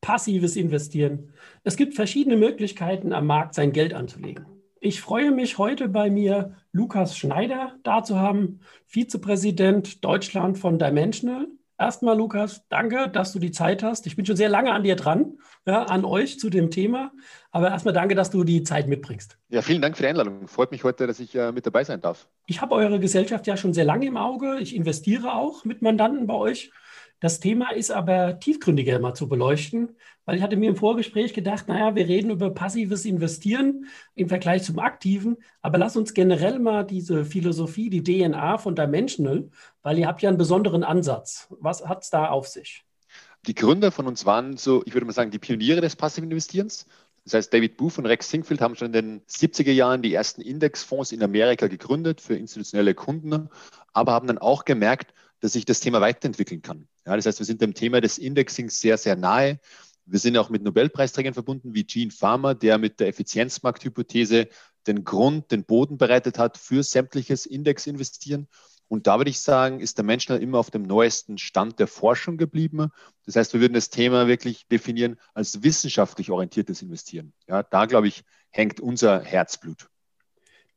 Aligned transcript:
passives 0.00 0.56
Investieren. 0.56 1.32
Es 1.64 1.76
gibt 1.76 1.94
verschiedene 1.94 2.36
Möglichkeiten, 2.36 3.12
am 3.12 3.26
Markt 3.26 3.54
sein 3.54 3.72
Geld 3.72 3.94
anzulegen. 3.94 4.46
Ich 4.80 5.02
freue 5.02 5.30
mich 5.30 5.58
heute 5.58 5.88
bei 5.88 6.10
mir, 6.10 6.56
Lukas 6.72 7.16
Schneider 7.16 7.74
da 7.82 8.02
zu 8.02 8.18
haben, 8.18 8.60
Vizepräsident 8.86 10.02
Deutschland 10.02 10.58
von 10.58 10.78
Dimensional. 10.78 11.48
Erstmal, 11.78 12.16
Lukas, 12.16 12.66
danke, 12.68 13.08
dass 13.08 13.32
du 13.32 13.38
die 13.38 13.52
Zeit 13.52 13.82
hast. 13.82 14.06
Ich 14.06 14.16
bin 14.16 14.26
schon 14.26 14.36
sehr 14.36 14.50
lange 14.50 14.72
an 14.72 14.82
dir 14.82 14.96
dran, 14.96 15.38
ja, 15.66 15.84
an 15.84 16.04
euch 16.04 16.38
zu 16.38 16.50
dem 16.50 16.70
Thema. 16.70 17.10
Aber 17.50 17.70
erstmal 17.70 17.94
danke, 17.94 18.14
dass 18.14 18.30
du 18.30 18.44
die 18.44 18.62
Zeit 18.62 18.86
mitbringst. 18.86 19.38
Ja, 19.48 19.62
vielen 19.62 19.80
Dank 19.80 19.96
für 19.96 20.02
die 20.02 20.08
Einladung. 20.08 20.46
Freut 20.46 20.72
mich 20.72 20.84
heute, 20.84 21.06
dass 21.06 21.20
ich 21.20 21.34
äh, 21.34 21.52
mit 21.52 21.64
dabei 21.64 21.84
sein 21.84 22.00
darf. 22.00 22.28
Ich 22.46 22.60
habe 22.60 22.74
eure 22.74 23.00
Gesellschaft 23.00 23.46
ja 23.46 23.56
schon 23.56 23.72
sehr 23.72 23.86
lange 23.86 24.06
im 24.06 24.18
Auge. 24.18 24.58
Ich 24.60 24.76
investiere 24.76 25.34
auch 25.34 25.64
mit 25.64 25.80
Mandanten 25.80 26.26
bei 26.26 26.34
euch. 26.34 26.70
Das 27.20 27.38
Thema 27.38 27.70
ist 27.70 27.90
aber 27.90 28.40
tiefgründiger 28.40 28.98
mal 28.98 29.12
zu 29.12 29.28
beleuchten, 29.28 29.94
weil 30.24 30.36
ich 30.36 30.42
hatte 30.42 30.56
mir 30.56 30.70
im 30.70 30.76
Vorgespräch 30.76 31.34
gedacht, 31.34 31.68
naja, 31.68 31.94
wir 31.94 32.08
reden 32.08 32.30
über 32.30 32.50
passives 32.50 33.04
Investieren 33.04 33.86
im 34.14 34.28
Vergleich 34.30 34.62
zum 34.62 34.78
aktiven, 34.78 35.36
aber 35.60 35.76
lass 35.76 35.98
uns 35.98 36.14
generell 36.14 36.58
mal 36.58 36.82
diese 36.82 37.26
Philosophie, 37.26 37.90
die 37.90 38.02
DNA 38.02 38.56
von 38.56 38.74
Dimensional, 38.74 39.50
weil 39.82 39.98
ihr 39.98 40.06
habt 40.06 40.22
ja 40.22 40.30
einen 40.30 40.38
besonderen 40.38 40.82
Ansatz. 40.82 41.46
Was 41.60 41.86
hat 41.86 42.04
es 42.04 42.10
da 42.10 42.30
auf 42.30 42.48
sich? 42.48 42.84
Die 43.46 43.54
Gründer 43.54 43.92
von 43.92 44.06
uns 44.06 44.24
waren 44.24 44.56
so, 44.56 44.82
ich 44.86 44.94
würde 44.94 45.06
mal 45.06 45.12
sagen, 45.12 45.30
die 45.30 45.38
Pioniere 45.38 45.82
des 45.82 45.96
passiven 45.96 46.30
Investierens. 46.30 46.86
Das 47.24 47.34
heißt, 47.34 47.52
David 47.52 47.76
Booth 47.76 47.98
und 47.98 48.06
Rex 48.06 48.30
Singfield 48.30 48.62
haben 48.62 48.76
schon 48.76 48.86
in 48.86 48.92
den 48.92 49.20
70er 49.26 49.72
Jahren 49.72 50.00
die 50.00 50.14
ersten 50.14 50.40
Indexfonds 50.40 51.12
in 51.12 51.22
Amerika 51.22 51.66
gegründet 51.66 52.22
für 52.22 52.34
institutionelle 52.34 52.94
Kunden, 52.94 53.50
aber 53.92 54.12
haben 54.12 54.26
dann 54.26 54.38
auch 54.38 54.64
gemerkt, 54.64 55.12
dass 55.40 55.52
sich 55.52 55.64
das 55.64 55.80
Thema 55.80 56.00
weiterentwickeln 56.00 56.62
kann. 56.62 56.88
Ja, 57.06 57.16
das 57.16 57.26
heißt, 57.26 57.38
wir 57.38 57.46
sind 57.46 57.60
dem 57.60 57.74
Thema 57.74 58.00
des 58.00 58.18
Indexings 58.18 58.80
sehr, 58.80 58.98
sehr 58.98 59.16
nahe. 59.16 59.58
Wir 60.04 60.18
sind 60.18 60.36
auch 60.36 60.50
mit 60.50 60.62
Nobelpreisträgern 60.62 61.34
verbunden, 61.34 61.74
wie 61.74 61.84
Gene 61.84 62.10
Farmer, 62.10 62.54
der 62.54 62.78
mit 62.78 63.00
der 63.00 63.08
Effizienzmarkthypothese 63.08 64.48
den 64.86 65.04
Grund, 65.04 65.50
den 65.50 65.64
Boden 65.64 65.98
bereitet 65.98 66.38
hat 66.38 66.58
für 66.58 66.82
sämtliches 66.82 67.46
Indexinvestieren. 67.46 68.48
Und 68.88 69.06
da 69.06 69.18
würde 69.18 69.30
ich 69.30 69.40
sagen, 69.40 69.78
ist 69.78 69.98
der 69.98 70.04
Mensch 70.04 70.28
immer 70.28 70.58
auf 70.58 70.72
dem 70.72 70.82
neuesten 70.82 71.38
Stand 71.38 71.78
der 71.78 71.86
Forschung 71.86 72.36
geblieben. 72.36 72.90
Das 73.24 73.36
heißt, 73.36 73.52
wir 73.52 73.60
würden 73.60 73.74
das 73.74 73.90
Thema 73.90 74.26
wirklich 74.26 74.66
definieren 74.66 75.16
als 75.32 75.62
wissenschaftlich 75.62 76.30
orientiertes 76.32 76.82
Investieren. 76.82 77.32
Ja, 77.46 77.62
da 77.62 77.86
glaube 77.86 78.08
ich, 78.08 78.24
hängt 78.50 78.80
unser 78.80 79.22
Herzblut. 79.22 79.88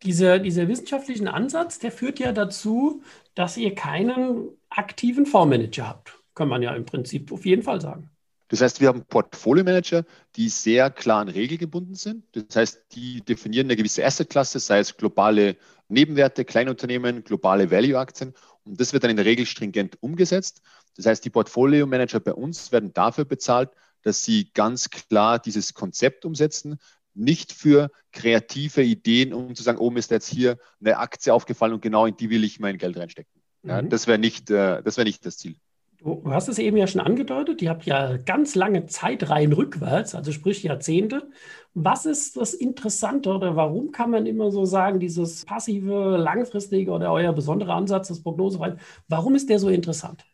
Dieser, 0.04 0.40
dieser 0.40 0.68
wissenschaftlichen 0.68 1.28
Ansatz, 1.28 1.80
der 1.80 1.92
führt 1.92 2.20
ja 2.20 2.32
dazu, 2.32 3.02
dass 3.36 3.58
ihr 3.58 3.74
keinen 3.74 4.50
aktiven 4.70 5.26
Fondsmanager 5.26 5.88
habt. 5.88 6.20
Kann 6.36 6.50
man 6.50 6.62
ja 6.62 6.76
im 6.76 6.86
Prinzip 6.86 7.32
auf 7.32 7.46
jeden 7.46 7.64
Fall 7.64 7.80
sagen. 7.80 8.10
Das 8.50 8.62
heißt, 8.62 8.82
wir 8.82 8.90
haben 8.90 9.06
Portfolio-Manager, 9.06 10.06
die 10.36 10.50
sehr 10.50 10.92
klar 10.92 11.22
an 11.22 11.30
Regeln 11.30 11.58
gebunden 11.58 11.96
sind. 11.96 12.26
Das 12.34 12.56
heißt, 12.56 12.82
die 12.92 13.22
definieren 13.22 13.68
eine 13.68 13.76
gewisse 13.76 14.06
Assetklasse, 14.06 14.60
sei 14.60 14.80
es 14.80 14.96
globale 14.96 15.58
Nebenwerte, 15.88 16.46
Kleinunternehmen, 16.46 17.24
globale 17.24 17.72
Value-Aktien. 17.72 18.34
Und 18.64 18.80
das 18.80 18.94
wird 18.94 19.04
dann 19.04 19.12
in 19.12 19.18
der 19.18 19.26
Regel 19.26 19.46
stringent 19.46 20.02
umgesetzt. 20.04 20.62
Das 20.96 21.06
heißt, 21.06 21.26
die 21.26 21.30
Portfolio-Manager 21.30 22.20
bei 22.20 22.34
uns 22.34 22.72
werden 22.72 22.94
dafür 22.94 23.26
bezahlt, 23.26 23.72
dass 24.04 24.24
sie 24.24 24.52
ganz 24.54 24.90
klar 24.90 25.40
dieses 25.40 25.74
Konzept 25.74 26.26
umsetzen, 26.26 26.78
nicht 27.16 27.52
für 27.54 27.90
kreative 28.12 28.84
Ideen, 28.84 29.34
um 29.34 29.56
zu 29.56 29.64
sagen, 29.64 29.80
oh, 29.80 29.90
mir 29.90 30.00
ist 30.00 30.12
jetzt 30.12 30.28
hier 30.28 30.58
eine 30.80 30.98
Aktie 30.98 31.34
aufgefallen 31.34 31.74
und 31.74 31.82
genau 31.82 32.06
in 32.06 32.18
die 32.18 32.30
will 32.30 32.44
ich 32.44 32.60
mein 32.60 32.78
Geld 32.78 32.98
reinstecken. 32.98 33.32
Ja, 33.64 33.82
mhm. 33.82 33.90
Das 33.90 34.08
wäre 34.08 34.20
nicht, 34.20 34.50
äh, 34.50 34.84
wär 34.84 35.04
nicht 35.04 35.26
das 35.26 35.38
Ziel. 35.38 35.56
Du 36.04 36.22
hast 36.32 36.50
es 36.50 36.60
eben 36.60 36.76
ja 36.76 36.86
schon 36.86 37.00
angedeutet, 37.00 37.62
ihr 37.62 37.70
habt 37.70 37.86
ja 37.86 38.18
ganz 38.18 38.56
lange 38.56 38.88
Zeitreihen 38.88 39.54
rückwärts, 39.54 40.16
also 40.16 40.34
sprich 40.34 40.62
Jahrzehnte. 40.62 41.30
Was 41.74 42.06
ist 42.06 42.36
das 42.36 42.54
Interessante 42.54 43.30
oder 43.30 43.56
warum 43.56 43.94
kann 43.94 44.12
man 44.12 44.26
immer 44.26 44.52
so 44.52 44.66
sagen, 44.66 45.00
dieses 45.00 45.46
passive, 45.46 46.18
langfristige 46.18 46.92
oder 46.92 47.10
euer 47.14 47.32
besonderer 47.32 47.76
Ansatz, 47.76 48.10
das 48.10 48.22
Prognoserein, 48.22 48.80
warum 49.08 49.36
ist 49.36 49.50
der 49.50 49.60
so 49.60 49.70
interessant? 49.70 50.26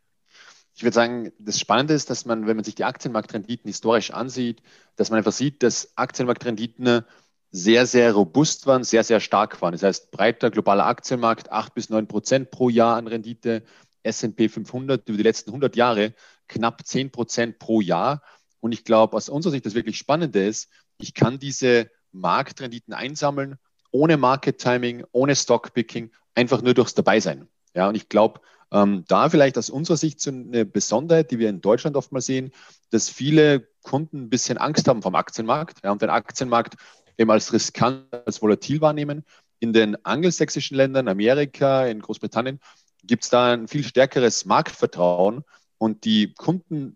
Ich 0.80 0.84
würde 0.84 0.96
sagen, 0.96 1.34
das 1.40 1.60
Spannende 1.60 1.94
ist, 1.94 2.10
dass 2.10 2.24
man, 2.24 2.48
wenn 2.48 2.56
man 2.56 2.64
sich 2.64 2.74
die 2.74 2.86
Aktienmarktrenditen 2.86 3.68
historisch 3.68 4.12
ansieht, 4.12 4.64
dass 4.96 5.10
man 5.10 5.18
einfach 5.18 5.34
sieht, 5.34 5.62
dass 5.62 5.92
Aktienmarktrenditen 5.98 7.04
sehr, 7.52 7.86
sehr 7.86 8.14
robust 8.14 8.66
waren, 8.66 8.86
sehr, 8.86 9.04
sehr 9.04 9.20
stark 9.20 9.62
waren. 9.62 9.74
Das 9.74 9.84
heißt, 9.84 10.10
breiter 10.12 10.50
globaler 10.50 10.86
Aktienmarkt, 10.86 11.52
8 11.52 11.74
bis 11.74 11.90
9 11.90 12.08
Prozent 12.08 12.50
pro 12.50 12.70
Jahr 12.70 12.96
an 12.96 13.08
Rendite, 13.08 13.64
S&P 14.04 14.48
500 14.48 15.10
über 15.10 15.18
die 15.18 15.24
letzten 15.24 15.50
100 15.50 15.76
Jahre 15.76 16.14
knapp 16.48 16.88
10 16.88 17.12
Prozent 17.12 17.60
pro 17.60 17.82
Jahr. 17.82 18.22
Und 18.62 18.72
ich 18.72 18.86
glaube, 18.86 19.18
aus 19.18 19.28
unserer 19.28 19.52
Sicht 19.52 19.66
das 19.66 19.76
wirklich 19.76 19.98
Spannende 19.98 20.48
ist, 20.48 20.70
ich 20.98 21.14
kann 21.14 21.40
diese 21.40 21.92
Marktrenditen 22.14 22.94
einsammeln, 22.94 23.58
ohne 23.92 24.16
Market 24.16 24.60
Timing, 24.60 25.04
ohne 25.12 25.36
Stockpicking, 25.36 26.12
einfach 26.36 26.62
nur 26.62 26.74
durchs 26.74 26.94
Dabeisein. 26.94 27.50
Ja, 27.74 27.90
und 27.90 27.96
ich 27.96 28.08
glaube, 28.08 28.40
ähm, 28.72 29.04
da 29.08 29.30
vielleicht 29.30 29.58
aus 29.58 29.70
unserer 29.70 29.98
Sicht 29.98 30.22
so 30.22 30.32
eine 30.32 30.66
Besonderheit, 30.66 31.32
die 31.32 31.40
wir 31.40 31.50
in 31.50 31.62
Deutschland 31.62 31.96
oft 31.96 32.12
mal 32.12 32.22
sehen, 32.22 32.52
dass 32.92 33.10
viele 33.10 33.68
Kunden 33.84 34.24
ein 34.24 34.30
bisschen 34.30 34.58
Angst 34.58 34.88
haben 34.88 35.02
vom 35.02 35.16
Aktienmarkt 35.16 35.84
ja, 35.84 35.92
und 35.92 36.02
den 36.02 36.10
Aktienmarkt 36.10 36.76
eben 37.18 37.32
als 37.32 37.52
riskant, 37.54 38.06
als 38.26 38.42
volatil 38.42 38.82
wahrnehmen. 38.82 39.26
In 39.60 39.74
den 39.74 40.04
angelsächsischen 40.06 40.78
Ländern, 40.78 41.08
Amerika, 41.08 41.86
in 41.86 42.02
Großbritannien, 42.02 42.60
gibt 43.04 43.24
es 43.24 43.30
da 43.30 43.54
ein 43.54 43.68
viel 43.68 43.84
stärkeres 43.84 44.46
Marktvertrauen 44.46 45.44
und 45.78 46.06
die 46.06 46.34
Kunden 46.34 46.96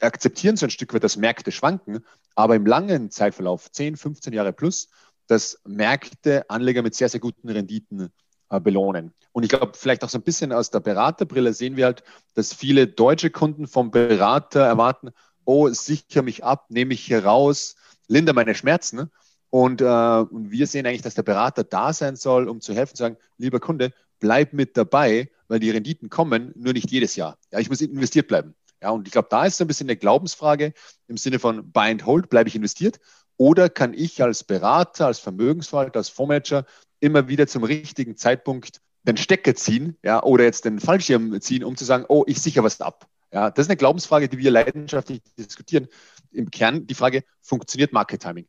akzeptieren 0.00 0.56
so 0.56 0.66
ein 0.66 0.70
Stück 0.70 0.92
weit, 0.92 1.04
dass 1.04 1.16
Märkte 1.16 1.52
schwanken, 1.52 2.04
aber 2.34 2.56
im 2.56 2.66
langen 2.66 3.10
Zeitverlauf, 3.10 3.70
10, 3.70 3.96
15 3.96 4.32
Jahre 4.32 4.52
plus, 4.52 4.88
dass 5.26 5.60
Märkte 5.64 6.48
Anleger 6.50 6.82
mit 6.82 6.94
sehr, 6.94 7.08
sehr 7.08 7.20
guten 7.20 7.48
Renditen 7.48 8.10
belohnen. 8.60 9.12
Und 9.32 9.44
ich 9.44 9.48
glaube, 9.48 9.72
vielleicht 9.74 10.04
auch 10.04 10.08
so 10.08 10.18
ein 10.18 10.22
bisschen 10.22 10.52
aus 10.52 10.70
der 10.70 10.80
Beraterbrille 10.80 11.52
sehen 11.52 11.76
wir 11.76 11.86
halt, 11.86 12.02
dass 12.34 12.52
viele 12.52 12.86
deutsche 12.86 13.30
Kunden 13.30 13.66
vom 13.66 13.90
Berater 13.90 14.60
erwarten, 14.60 15.10
oh, 15.44 15.68
sichere 15.68 16.22
mich 16.22 16.44
ab, 16.44 16.66
nehme 16.68 16.90
mich 16.90 17.00
hier 17.00 17.24
raus, 17.24 17.76
lindere 18.08 18.34
meine 18.34 18.54
Schmerzen. 18.54 19.10
Und, 19.50 19.80
äh, 19.80 19.84
wir 19.84 20.66
sehen 20.66 20.86
eigentlich, 20.86 21.02
dass 21.02 21.14
der 21.14 21.22
Berater 21.22 21.64
da 21.64 21.92
sein 21.92 22.16
soll, 22.16 22.48
um 22.48 22.60
zu 22.60 22.74
helfen, 22.74 22.94
zu 22.96 23.02
sagen, 23.02 23.16
lieber 23.38 23.60
Kunde, 23.60 23.92
bleib 24.18 24.52
mit 24.52 24.76
dabei, 24.76 25.30
weil 25.48 25.60
die 25.60 25.70
Renditen 25.70 26.08
kommen, 26.08 26.52
nur 26.54 26.72
nicht 26.72 26.90
jedes 26.90 27.16
Jahr. 27.16 27.36
Ja, 27.50 27.58
ich 27.58 27.68
muss 27.68 27.80
investiert 27.80 28.28
bleiben. 28.28 28.54
Ja, 28.80 28.90
und 28.90 29.06
ich 29.06 29.12
glaube, 29.12 29.28
da 29.30 29.44
ist 29.44 29.58
so 29.58 29.64
ein 29.64 29.68
bisschen 29.68 29.88
eine 29.88 29.96
Glaubensfrage 29.96 30.72
im 31.06 31.16
Sinne 31.16 31.38
von 31.38 31.70
Buy 31.70 31.90
and 31.90 32.06
Hold, 32.06 32.30
bleibe 32.30 32.48
ich 32.48 32.56
investiert? 32.56 32.98
Oder 33.36 33.68
kann 33.68 33.94
ich 33.94 34.22
als 34.22 34.44
Berater, 34.44 35.06
als 35.06 35.18
Vermögensverwalter, 35.18 35.98
als 35.98 36.08
Fondsmanager 36.08 36.64
immer 37.02 37.28
wieder 37.28 37.46
zum 37.46 37.64
richtigen 37.64 38.16
Zeitpunkt 38.16 38.80
den 39.02 39.16
Stecker 39.16 39.54
ziehen, 39.54 39.96
ja, 40.02 40.22
oder 40.22 40.44
jetzt 40.44 40.64
den 40.64 40.78
Fallschirm 40.78 41.40
ziehen, 41.40 41.64
um 41.64 41.76
zu 41.76 41.84
sagen, 41.84 42.04
oh, 42.08 42.24
ich 42.26 42.40
sichere 42.40 42.64
was 42.64 42.80
ab. 42.80 43.06
Ja, 43.32 43.50
das 43.50 43.66
ist 43.66 43.70
eine 43.70 43.76
Glaubensfrage, 43.76 44.28
die 44.28 44.38
wir 44.38 44.50
leidenschaftlich 44.50 45.22
diskutieren. 45.38 45.88
Im 46.30 46.50
Kern 46.50 46.86
die 46.86 46.94
Frage, 46.94 47.24
funktioniert 47.40 47.92
Market 47.92 48.22
Timing? 48.22 48.46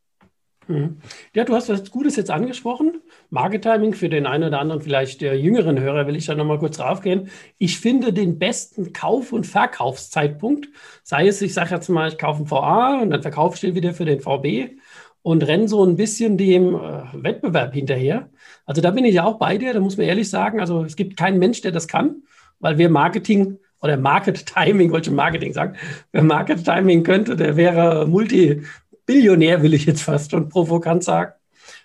Mhm. 0.68 0.98
Ja, 1.34 1.44
du 1.44 1.54
hast 1.54 1.68
was 1.68 1.90
Gutes 1.90 2.16
jetzt 2.16 2.30
angesprochen. 2.30 3.00
Market 3.30 3.62
Timing 3.62 3.94
für 3.94 4.08
den 4.08 4.26
einen 4.26 4.44
oder 4.44 4.60
anderen, 4.60 4.80
vielleicht 4.80 5.20
der 5.20 5.38
jüngeren 5.38 5.80
Hörer, 5.80 6.06
will 6.06 6.16
ich 6.16 6.26
da 6.26 6.34
nochmal 6.34 6.58
kurz 6.58 6.76
draufgehen. 6.76 7.30
Ich 7.58 7.78
finde 7.78 8.12
den 8.12 8.38
besten 8.38 8.92
Kauf- 8.92 9.32
und 9.32 9.46
Verkaufszeitpunkt, 9.46 10.68
sei 11.02 11.26
es, 11.28 11.42
ich 11.42 11.52
sage 11.52 11.74
jetzt 11.74 11.88
mal, 11.88 12.08
ich 12.08 12.18
kaufe 12.18 12.42
ein 12.42 12.50
VA 12.50 13.00
und 13.02 13.10
dann 13.10 13.22
verkaufe 13.22 13.56
ich 13.56 13.60
den 13.60 13.74
wieder 13.74 13.92
für 13.94 14.04
den 14.04 14.20
VB 14.20 14.78
und 15.24 15.42
renne 15.42 15.68
so 15.68 15.82
ein 15.82 15.96
bisschen 15.96 16.36
dem 16.36 16.74
äh, 16.74 17.02
Wettbewerb 17.14 17.72
hinterher. 17.72 18.28
Also 18.66 18.82
da 18.82 18.90
bin 18.90 19.06
ich 19.06 19.14
ja 19.14 19.24
auch 19.24 19.38
bei 19.38 19.56
dir, 19.56 19.72
da 19.72 19.80
muss 19.80 19.96
man 19.96 20.06
ehrlich 20.06 20.28
sagen, 20.28 20.60
also 20.60 20.84
es 20.84 20.96
gibt 20.96 21.16
keinen 21.16 21.38
Mensch, 21.38 21.62
der 21.62 21.72
das 21.72 21.88
kann, 21.88 22.24
weil 22.60 22.76
wer 22.76 22.90
Marketing 22.90 23.56
oder 23.80 23.96
Market 23.96 24.44
Timing, 24.44 24.92
wollte 24.92 25.08
ich 25.08 25.16
Marketing 25.16 25.54
sagen, 25.54 25.76
wer 26.12 26.22
Market 26.22 26.62
Timing 26.62 27.04
könnte, 27.04 27.36
der 27.36 27.56
wäre 27.56 28.06
Multibillionär, 28.06 29.62
will 29.62 29.72
ich 29.72 29.86
jetzt 29.86 30.02
fast 30.02 30.30
schon 30.30 30.50
provokant 30.50 31.02
sagen. 31.02 31.32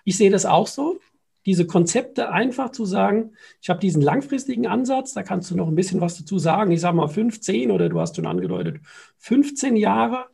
Ich 0.04 0.18
sehe 0.18 0.30
das 0.30 0.46
auch 0.46 0.68
so, 0.68 1.00
diese 1.46 1.66
Konzepte 1.66 2.32
einfach 2.32 2.74
zu 2.74 2.84
sagen, 2.84 3.32
ich 3.62 3.70
habe 3.70 3.80
diesen 3.80 4.02
langfristigen 4.02 4.68
Ansatz, 4.68 5.14
da 5.14 5.24
kannst 5.24 5.50
du 5.50 5.56
noch 5.56 5.70
ein 5.70 5.76
bisschen 5.76 6.02
was 6.02 6.18
dazu 6.18 6.40
sagen, 6.40 6.72
ich 6.72 6.82
sage 6.82 6.98
mal 6.98 7.08
15 7.08 7.72
oder 7.72 7.88
du 7.88 8.02
hast 8.02 8.18
schon 8.18 8.28
angedeutet, 8.28 8.82
15 9.20 9.78
Jahre 9.78 10.26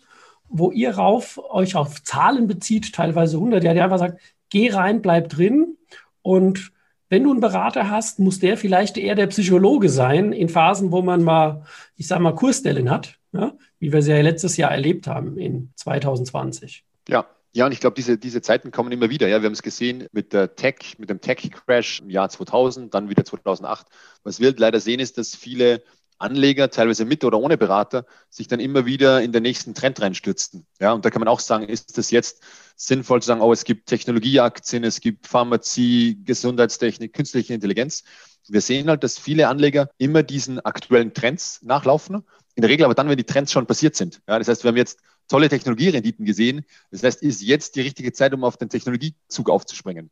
wo 0.57 0.71
ihr 0.71 0.91
rauf, 0.91 1.39
euch 1.49 1.75
auf 1.75 2.03
Zahlen 2.03 2.47
bezieht, 2.47 2.93
teilweise 2.93 3.37
100, 3.37 3.63
ja, 3.63 3.73
der 3.73 3.83
einfach 3.83 3.99
sagt, 3.99 4.21
geh 4.49 4.69
rein, 4.69 5.01
bleib 5.01 5.29
drin 5.29 5.77
und 6.21 6.71
wenn 7.09 7.23
du 7.23 7.31
einen 7.31 7.39
Berater 7.39 7.89
hast, 7.89 8.19
muss 8.19 8.39
der 8.39 8.57
vielleicht 8.57 8.97
eher 8.97 9.15
der 9.15 9.27
Psychologe 9.27 9.89
sein 9.89 10.33
in 10.33 10.49
Phasen, 10.49 10.91
wo 10.91 11.01
man 11.01 11.23
mal, 11.23 11.63
ich 11.95 12.07
sage 12.07 12.23
mal, 12.23 12.33
Kursstellen 12.33 12.89
hat, 12.89 13.19
ja, 13.31 13.53
wie 13.79 13.93
wir 13.93 14.01
sie 14.01 14.11
ja 14.11 14.21
letztes 14.21 14.57
Jahr 14.57 14.71
erlebt 14.71 15.07
haben 15.07 15.37
in 15.37 15.71
2020. 15.75 16.83
Ja, 17.07 17.27
ja, 17.53 17.65
und 17.65 17.71
ich 17.71 17.79
glaube, 17.79 17.95
diese, 17.95 18.17
diese 18.17 18.41
Zeiten 18.41 18.71
kommen 18.71 18.91
immer 18.91 19.09
wieder. 19.09 19.27
Ja, 19.27 19.41
wir 19.41 19.45
haben 19.45 19.53
es 19.53 19.61
gesehen 19.61 20.07
mit 20.11 20.33
der 20.33 20.55
Tech, 20.55 20.97
mit 20.97 21.09
dem 21.09 21.21
Tech-Crash 21.21 22.01
im 22.01 22.09
Jahr 22.09 22.27
2000, 22.27 22.93
dann 22.93 23.07
wieder 23.09 23.23
2008. 23.23 23.87
Was 24.23 24.41
wir 24.41 24.53
leider 24.57 24.81
sehen, 24.81 24.99
ist, 24.99 25.17
dass 25.17 25.35
viele 25.35 25.81
Anleger, 26.17 26.69
teilweise 26.69 27.05
mit 27.05 27.23
oder 27.23 27.39
ohne 27.39 27.57
Berater, 27.57 28.05
sich 28.29 28.47
dann 28.47 28.59
immer 28.59 28.85
wieder 28.85 29.21
in 29.21 29.31
den 29.31 29.43
nächsten 29.43 29.73
Trend 29.73 30.01
reinstürzen. 30.01 30.65
Ja, 30.79 30.93
und 30.93 31.05
da 31.05 31.09
kann 31.09 31.19
man 31.19 31.27
auch 31.27 31.39
sagen, 31.39 31.67
ist 31.67 31.97
das 31.97 32.11
jetzt 32.11 32.41
sinnvoll 32.75 33.21
zu 33.21 33.27
sagen, 33.27 33.41
oh, 33.41 33.51
es 33.51 33.63
gibt 33.63 33.87
Technologieaktien, 33.87 34.83
es 34.83 35.01
gibt 35.01 35.27
Pharmazie, 35.27 36.19
Gesundheitstechnik, 36.23 37.13
künstliche 37.13 37.53
Intelligenz. 37.53 38.03
Wir 38.47 38.61
sehen 38.61 38.89
halt, 38.89 39.03
dass 39.03 39.17
viele 39.17 39.47
Anleger 39.47 39.89
immer 39.97 40.23
diesen 40.23 40.59
aktuellen 40.59 41.13
Trends 41.13 41.61
nachlaufen. 41.63 42.23
In 42.55 42.61
der 42.61 42.69
Regel 42.69 42.85
aber 42.85 42.93
dann, 42.93 43.09
wenn 43.09 43.17
die 43.17 43.23
Trends 43.23 43.51
schon 43.51 43.65
passiert 43.65 43.95
sind. 43.95 44.21
Ja, 44.27 44.37
das 44.39 44.47
heißt, 44.47 44.63
wir 44.63 44.69
haben 44.69 44.77
jetzt 44.77 44.99
tolle 45.27 45.49
Technologierenditen 45.49 46.25
gesehen. 46.25 46.65
Das 46.91 47.03
heißt, 47.03 47.21
ist 47.23 47.41
jetzt 47.41 47.75
die 47.75 47.81
richtige 47.81 48.13
Zeit, 48.13 48.33
um 48.33 48.43
auf 48.43 48.57
den 48.57 48.69
Technologiezug 48.69 49.49
aufzuspringen. 49.49 50.11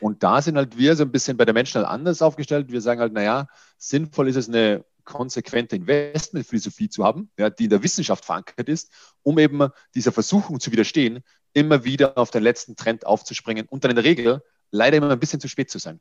Und 0.00 0.22
da 0.22 0.42
sind 0.42 0.56
halt 0.56 0.76
wir 0.76 0.96
so 0.96 1.04
ein 1.04 1.12
bisschen 1.12 1.36
bei 1.36 1.44
der 1.44 1.54
Menschen 1.54 1.76
halt 1.76 1.86
anders 1.86 2.22
aufgestellt. 2.22 2.72
Wir 2.72 2.80
sagen 2.80 3.00
halt, 3.00 3.12
naja, 3.12 3.48
sinnvoll 3.78 4.28
ist 4.28 4.36
es, 4.36 4.48
eine 4.48 4.84
konsequente 5.04 5.76
Investmentphilosophie 5.76 6.88
zu 6.88 7.04
haben, 7.04 7.30
ja, 7.38 7.50
die 7.50 7.64
in 7.64 7.70
der 7.70 7.82
Wissenschaft 7.82 8.24
verankert 8.24 8.68
ist, 8.68 8.90
um 9.22 9.38
eben 9.38 9.68
dieser 9.94 10.12
Versuchung 10.12 10.60
zu 10.60 10.72
widerstehen, 10.72 11.22
immer 11.52 11.84
wieder 11.84 12.18
auf 12.18 12.30
den 12.30 12.42
letzten 12.42 12.76
Trend 12.76 13.06
aufzuspringen 13.06 13.66
und 13.68 13.84
dann 13.84 13.90
in 13.90 13.96
der 13.96 14.04
Regel 14.04 14.42
leider 14.70 14.96
immer 14.96 15.10
ein 15.10 15.20
bisschen 15.20 15.40
zu 15.40 15.48
spät 15.48 15.70
zu 15.70 15.78
sein. 15.78 16.00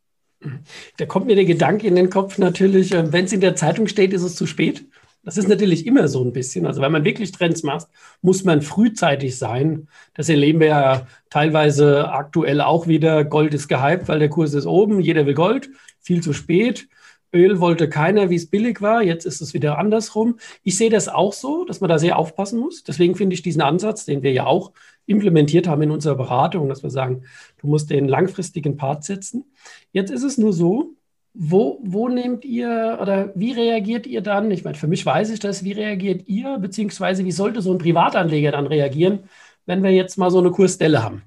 Da 0.97 1.05
kommt 1.05 1.27
mir 1.27 1.35
der 1.35 1.45
Gedanke 1.45 1.87
in 1.87 1.95
den 1.95 2.09
Kopf 2.09 2.37
natürlich, 2.37 2.91
äh, 2.93 3.11
wenn 3.13 3.25
es 3.25 3.33
in 3.33 3.41
der 3.41 3.55
Zeitung 3.55 3.87
steht, 3.87 4.13
ist 4.13 4.23
es 4.23 4.35
zu 4.35 4.45
spät. 4.45 4.85
Das 5.25 5.37
ist 5.37 5.47
natürlich 5.47 5.87
immer 5.87 6.09
so 6.09 6.21
ein 6.21 6.33
bisschen. 6.33 6.65
Also 6.65 6.81
wenn 6.81 6.91
man 6.91 7.05
wirklich 7.05 7.31
Trends 7.31 7.63
macht, 7.63 7.87
muss 8.21 8.43
man 8.43 8.61
frühzeitig 8.61 9.37
sein. 9.37 9.87
Das 10.15 10.27
erleben 10.27 10.59
wir 10.59 10.67
ja 10.67 11.07
teilweise 11.29 12.09
aktuell 12.11 12.59
auch 12.59 12.87
wieder. 12.87 13.23
Gold 13.23 13.53
ist 13.53 13.69
gehypt, 13.69 14.09
weil 14.09 14.19
der 14.19 14.27
Kurs 14.27 14.53
ist 14.53 14.65
oben. 14.65 14.99
Jeder 14.99 15.25
will 15.25 15.33
Gold. 15.33 15.69
Viel 16.01 16.21
zu 16.21 16.33
spät. 16.33 16.89
Öl 17.33 17.59
wollte 17.59 17.89
keiner, 17.89 18.29
wie 18.29 18.35
es 18.35 18.49
billig 18.49 18.81
war. 18.81 19.01
Jetzt 19.01 19.25
ist 19.25 19.41
es 19.41 19.53
wieder 19.53 19.77
andersrum. 19.77 20.37
Ich 20.63 20.77
sehe 20.77 20.89
das 20.89 21.09
auch 21.09 21.33
so, 21.33 21.65
dass 21.65 21.81
man 21.81 21.89
da 21.89 21.99
sehr 21.99 22.17
aufpassen 22.17 22.59
muss. 22.59 22.83
Deswegen 22.83 23.15
finde 23.15 23.33
ich 23.33 23.41
diesen 23.41 23.61
Ansatz, 23.61 24.05
den 24.05 24.23
wir 24.23 24.31
ja 24.31 24.45
auch 24.45 24.71
implementiert 25.05 25.67
haben 25.67 25.81
in 25.81 25.91
unserer 25.91 26.15
Beratung, 26.15 26.69
dass 26.69 26.83
wir 26.83 26.89
sagen, 26.89 27.23
du 27.57 27.67
musst 27.67 27.89
den 27.89 28.07
langfristigen 28.07 28.77
Part 28.77 29.03
setzen. 29.03 29.45
Jetzt 29.91 30.11
ist 30.11 30.23
es 30.23 30.37
nur 30.37 30.53
so, 30.53 30.95
wo, 31.33 31.79
wo 31.83 32.09
nehmt 32.09 32.45
ihr 32.45 32.99
oder 33.01 33.31
wie 33.35 33.51
reagiert 33.51 34.05
ihr 34.05 34.21
dann? 34.21 34.51
Ich 34.51 34.63
meine, 34.63 34.77
für 34.77 34.87
mich 34.87 35.05
weiß 35.05 35.31
ich 35.31 35.39
das. 35.39 35.63
Wie 35.63 35.71
reagiert 35.71 36.27
ihr, 36.27 36.57
beziehungsweise 36.59 37.25
wie 37.25 37.31
sollte 37.31 37.61
so 37.61 37.71
ein 37.71 37.79
Privatanleger 37.79 38.51
dann 38.51 38.67
reagieren, 38.67 39.21
wenn 39.65 39.81
wir 39.81 39.91
jetzt 39.91 40.17
mal 40.17 40.29
so 40.29 40.39
eine 40.39 40.51
Kursstelle 40.51 41.01
haben? 41.01 41.23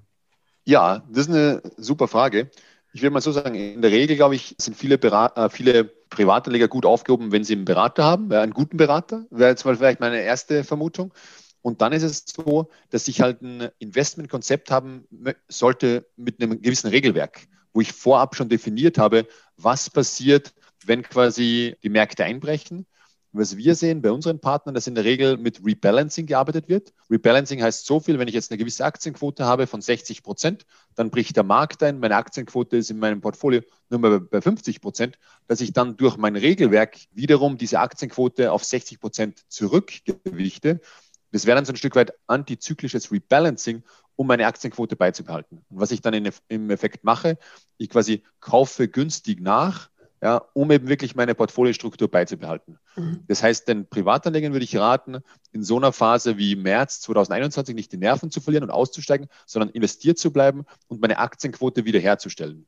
Ja, 0.64 1.02
das 1.10 1.26
ist 1.26 1.34
eine 1.34 1.62
super 1.76 2.08
Frage. 2.08 2.50
Ich 2.96 3.02
will 3.02 3.10
mal 3.10 3.20
so 3.20 3.30
sagen, 3.30 3.54
in 3.54 3.82
der 3.82 3.90
Regel, 3.90 4.16
glaube 4.16 4.36
ich, 4.36 4.54
sind 4.58 4.74
viele, 4.74 4.94
äh, 4.94 5.50
viele 5.50 5.84
Privatanleger 5.84 6.66
gut 6.66 6.86
aufgehoben, 6.86 7.30
wenn 7.30 7.44
sie 7.44 7.52
einen 7.52 7.66
Berater 7.66 8.04
haben, 8.04 8.32
einen 8.32 8.54
guten 8.54 8.78
Berater, 8.78 9.26
wäre 9.28 9.50
jetzt 9.50 9.66
mal 9.66 9.76
vielleicht 9.76 10.00
meine 10.00 10.22
erste 10.22 10.64
Vermutung. 10.64 11.12
Und 11.60 11.82
dann 11.82 11.92
ist 11.92 12.04
es 12.04 12.24
so, 12.34 12.70
dass 12.88 13.06
ich 13.06 13.20
halt 13.20 13.42
ein 13.42 13.68
Investmentkonzept 13.80 14.70
haben 14.70 15.06
sollte 15.46 16.06
mit 16.16 16.42
einem 16.42 16.62
gewissen 16.62 16.88
Regelwerk, 16.88 17.42
wo 17.74 17.82
ich 17.82 17.92
vorab 17.92 18.34
schon 18.34 18.48
definiert 18.48 18.96
habe, 18.96 19.26
was 19.58 19.90
passiert, 19.90 20.54
wenn 20.86 21.02
quasi 21.02 21.76
die 21.82 21.90
Märkte 21.90 22.24
einbrechen 22.24 22.86
was 23.36 23.56
wir 23.56 23.74
sehen 23.74 24.02
bei 24.02 24.10
unseren 24.10 24.40
Partnern, 24.40 24.74
dass 24.74 24.86
in 24.86 24.94
der 24.94 25.04
Regel 25.04 25.36
mit 25.36 25.64
Rebalancing 25.64 26.26
gearbeitet 26.26 26.68
wird. 26.68 26.92
Rebalancing 27.10 27.62
heißt 27.62 27.86
so 27.86 28.00
viel, 28.00 28.18
wenn 28.18 28.28
ich 28.28 28.34
jetzt 28.34 28.50
eine 28.50 28.58
gewisse 28.58 28.84
Aktienquote 28.84 29.44
habe 29.44 29.66
von 29.66 29.80
60 29.80 30.22
Prozent, 30.22 30.66
dann 30.94 31.10
bricht 31.10 31.36
der 31.36 31.42
Markt 31.44 31.82
ein, 31.82 31.98
meine 31.98 32.16
Aktienquote 32.16 32.76
ist 32.76 32.90
in 32.90 32.98
meinem 32.98 33.20
Portfolio 33.20 33.62
nur 33.90 34.00
mal 34.00 34.20
bei 34.20 34.40
50 34.40 34.80
Prozent, 34.80 35.18
dass 35.46 35.60
ich 35.60 35.72
dann 35.72 35.96
durch 35.96 36.16
mein 36.16 36.36
Regelwerk 36.36 36.96
wiederum 37.12 37.58
diese 37.58 37.80
Aktienquote 37.80 38.52
auf 38.52 38.64
60 38.64 39.00
Prozent 39.00 39.44
zurückgewichte. 39.48 40.80
Das 41.32 41.46
wäre 41.46 41.56
dann 41.56 41.64
so 41.64 41.72
ein 41.72 41.76
Stück 41.76 41.96
weit 41.96 42.12
antizyklisches 42.26 43.12
Rebalancing, 43.12 43.82
um 44.16 44.26
meine 44.26 44.46
Aktienquote 44.46 44.96
beizubehalten. 44.96 45.64
Und 45.68 45.80
was 45.80 45.90
ich 45.90 46.00
dann 46.00 46.14
in, 46.14 46.30
im 46.48 46.70
Effekt 46.70 47.04
mache, 47.04 47.38
ich 47.76 47.90
quasi 47.90 48.22
kaufe 48.40 48.88
günstig 48.88 49.40
nach, 49.40 49.90
ja, 50.22 50.42
um 50.54 50.70
eben 50.70 50.88
wirklich 50.88 51.14
meine 51.14 51.34
Portfoliostruktur 51.34 52.10
beizubehalten. 52.10 52.78
Mhm. 52.96 53.20
Das 53.28 53.42
heißt, 53.42 53.68
den 53.68 53.86
Privatanlegern 53.86 54.52
würde 54.52 54.64
ich 54.64 54.76
raten, 54.76 55.18
in 55.52 55.62
so 55.62 55.76
einer 55.76 55.92
Phase 55.92 56.38
wie 56.38 56.56
März 56.56 57.00
2021 57.02 57.74
nicht 57.74 57.92
die 57.92 57.98
Nerven 57.98 58.30
zu 58.30 58.40
verlieren 58.40 58.64
und 58.64 58.70
auszusteigen, 58.70 59.28
sondern 59.44 59.70
investiert 59.70 60.18
zu 60.18 60.32
bleiben 60.32 60.64
und 60.88 61.00
meine 61.00 61.18
Aktienquote 61.18 61.84
wiederherzustellen. 61.84 62.66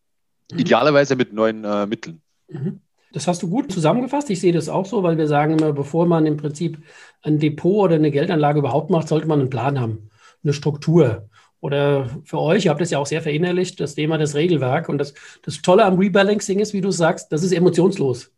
Mhm. 0.53 0.59
Idealerweise 0.59 1.17
mit 1.17 1.33
neuen 1.33 1.65
äh, 1.65 1.87
Mitteln. 1.87 2.23
Mhm. 2.49 2.81
Das 3.13 3.27
hast 3.27 3.43
du 3.43 3.49
gut 3.49 3.73
zusammengefasst. 3.73 4.29
Ich 4.29 4.41
sehe 4.41 4.53
das 4.53 4.69
auch 4.69 4.85
so, 4.85 5.03
weil 5.03 5.17
wir 5.17 5.27
sagen 5.27 5.59
immer, 5.59 5.73
bevor 5.73 6.07
man 6.07 6.27
im 6.27 6.37
Prinzip 6.37 6.79
ein 7.23 7.39
Depot 7.39 7.85
oder 7.85 7.95
eine 7.95 8.11
Geldanlage 8.11 8.59
überhaupt 8.59 8.91
macht, 8.91 9.09
sollte 9.09 9.27
man 9.27 9.41
einen 9.41 9.51
Plan 9.51 9.81
haben, 9.81 10.11
eine 10.45 10.53
Struktur 10.53 11.29
oder 11.61 12.09
für 12.25 12.39
euch, 12.39 12.65
ihr 12.65 12.71
habt 12.71 12.81
das 12.81 12.91
ja 12.91 12.99
auch 12.99 13.07
sehr 13.07 13.23
verinnerlicht, 13.23 13.81
das 13.81 13.95
Thema 13.95 14.19
des 14.19 14.35
Regelwerk. 14.35 14.89
Und 14.89 14.99
das, 14.99 15.15
das 15.43 15.61
Tolle 15.63 15.85
am 15.85 15.99
Rebalancing 15.99 16.61
ist, 16.61 16.73
wie 16.73 16.81
du 16.81 16.91
sagst, 16.91 17.33
das 17.33 17.43
ist 17.43 17.53
emotionslos. 17.53 18.31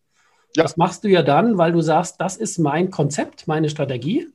Ja. 0.57 0.63
Das 0.63 0.77
machst 0.77 1.05
du 1.05 1.09
ja 1.09 1.23
dann, 1.23 1.59
weil 1.59 1.73
du 1.73 1.81
sagst, 1.81 2.21
das 2.21 2.37
ist 2.37 2.59
mein 2.59 2.91
Konzept, 2.91 3.47
meine 3.47 3.69
Strategie. 3.69 4.29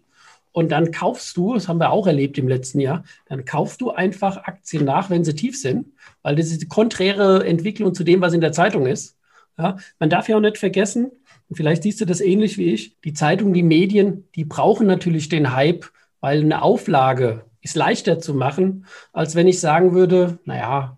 Und 0.52 0.72
dann 0.72 0.92
kaufst 0.92 1.36
du, 1.36 1.54
das 1.54 1.68
haben 1.68 1.80
wir 1.80 1.92
auch 1.92 2.08
erlebt 2.08 2.38
im 2.38 2.48
letzten 2.48 2.80
Jahr, 2.80 3.04
dann 3.28 3.44
kaufst 3.44 3.82
du 3.82 3.92
einfach 3.92 4.38
Aktien 4.38 4.86
nach, 4.86 5.10
wenn 5.10 5.26
sie 5.26 5.36
tief 5.36 5.60
sind, 5.60 5.88
weil 6.22 6.38
das 6.38 6.46
ist 6.48 6.62
die 6.62 6.68
konträre 6.70 7.46
Entwicklung 7.46 7.94
zu 7.94 8.06
dem, 8.06 8.22
was 8.22 8.32
in 8.32 8.40
der 8.40 8.54
Zeitung 8.54 8.86
ist. 8.86 9.18
Ja, 9.58 9.78
man 10.00 10.10
darf 10.10 10.30
ja 10.30 10.38
auch 10.38 10.42
nicht 10.42 10.58
vergessen, 10.58 11.12
und 11.48 11.56
vielleicht 11.56 11.84
siehst 11.84 12.02
du 12.02 12.06
das 12.06 12.22
ähnlich 12.22 12.58
wie 12.58 12.74
ich, 12.74 13.00
die 13.02 13.14
Zeitung, 13.14 13.54
die 13.54 13.64
Medien, 13.64 14.28
die 14.36 14.46
brauchen 14.46 14.88
natürlich 14.88 15.30
den 15.30 15.54
Hype, 15.54 15.86
weil 16.20 16.42
eine 16.42 16.62
Auflage 16.62 17.45
ist 17.66 17.76
leichter 17.76 18.20
zu 18.20 18.36
machen, 18.36 18.86
als 19.12 19.34
wenn 19.34 19.48
ich 19.48 19.60
sagen 19.60 19.94
würde, 19.94 20.38
naja, 20.46 20.98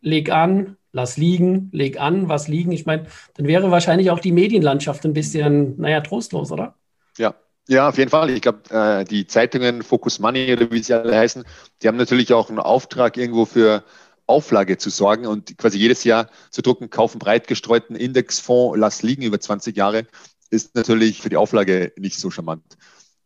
leg 0.00 0.32
an, 0.32 0.76
lass 0.90 1.16
liegen, 1.16 1.70
leg 1.72 2.00
an, 2.00 2.28
was 2.28 2.48
liegen. 2.48 2.72
Ich 2.72 2.84
meine, 2.84 3.06
dann 3.34 3.46
wäre 3.46 3.70
wahrscheinlich 3.70 4.10
auch 4.10 4.18
die 4.18 4.32
Medienlandschaft 4.32 5.04
ein 5.04 5.12
bisschen, 5.12 5.80
naja, 5.80 6.00
trostlos, 6.00 6.50
oder? 6.50 6.74
Ja, 7.16 7.36
ja, 7.68 7.88
auf 7.88 7.96
jeden 7.96 8.10
Fall. 8.10 8.28
Ich 8.30 8.42
glaube, 8.42 8.62
äh, 8.70 9.04
die 9.04 9.28
Zeitungen 9.28 9.82
Focus 9.84 10.18
Money 10.18 10.52
oder 10.52 10.72
wie 10.72 10.82
sie 10.82 10.94
alle 10.94 11.16
heißen, 11.16 11.44
die 11.80 11.86
haben 11.86 11.96
natürlich 11.96 12.32
auch 12.32 12.48
einen 12.48 12.58
Auftrag 12.58 13.16
irgendwo 13.16 13.44
für 13.44 13.84
Auflage 14.26 14.78
zu 14.78 14.90
sorgen 14.90 15.26
und 15.26 15.56
quasi 15.58 15.78
jedes 15.78 16.02
Jahr 16.02 16.28
zu 16.50 16.60
drucken, 16.60 16.90
kaufen 16.90 17.20
breit 17.20 17.46
gestreuten 17.46 17.94
Indexfonds, 17.94 18.76
lass 18.76 19.04
liegen 19.04 19.22
über 19.22 19.38
20 19.38 19.76
Jahre, 19.76 20.08
ist 20.50 20.74
natürlich 20.74 21.22
für 21.22 21.28
die 21.28 21.36
Auflage 21.36 21.92
nicht 21.96 22.18
so 22.18 22.32
charmant. 22.32 22.64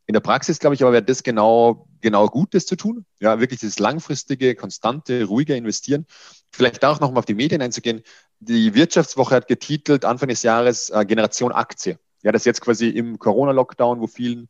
In 0.06 0.12
der 0.12 0.20
Praxis, 0.20 0.58
glaube 0.58 0.74
ich, 0.74 0.82
aber 0.82 0.92
wäre 0.92 1.02
das 1.02 1.22
genau, 1.22 1.88
genau 2.04 2.28
gut, 2.28 2.54
das 2.54 2.66
zu 2.66 2.76
tun. 2.76 3.04
Ja, 3.18 3.40
wirklich 3.40 3.60
dieses 3.60 3.80
langfristige, 3.80 4.54
konstante, 4.54 5.24
ruhige 5.24 5.56
Investieren. 5.56 6.06
Vielleicht 6.52 6.84
auch 6.84 7.00
nochmal 7.00 7.20
auf 7.20 7.24
die 7.24 7.34
Medien 7.34 7.62
einzugehen. 7.62 8.02
Die 8.38 8.74
Wirtschaftswoche 8.74 9.34
hat 9.34 9.48
getitelt 9.48 10.04
Anfang 10.04 10.28
des 10.28 10.44
Jahres 10.44 10.90
äh, 10.90 11.04
Generation 11.04 11.50
Aktie. 11.50 11.98
Ja, 12.22 12.30
das 12.30 12.44
jetzt 12.44 12.60
quasi 12.60 12.88
im 12.88 13.18
Corona-Lockdown, 13.18 14.00
wo 14.00 14.06
vielen 14.06 14.48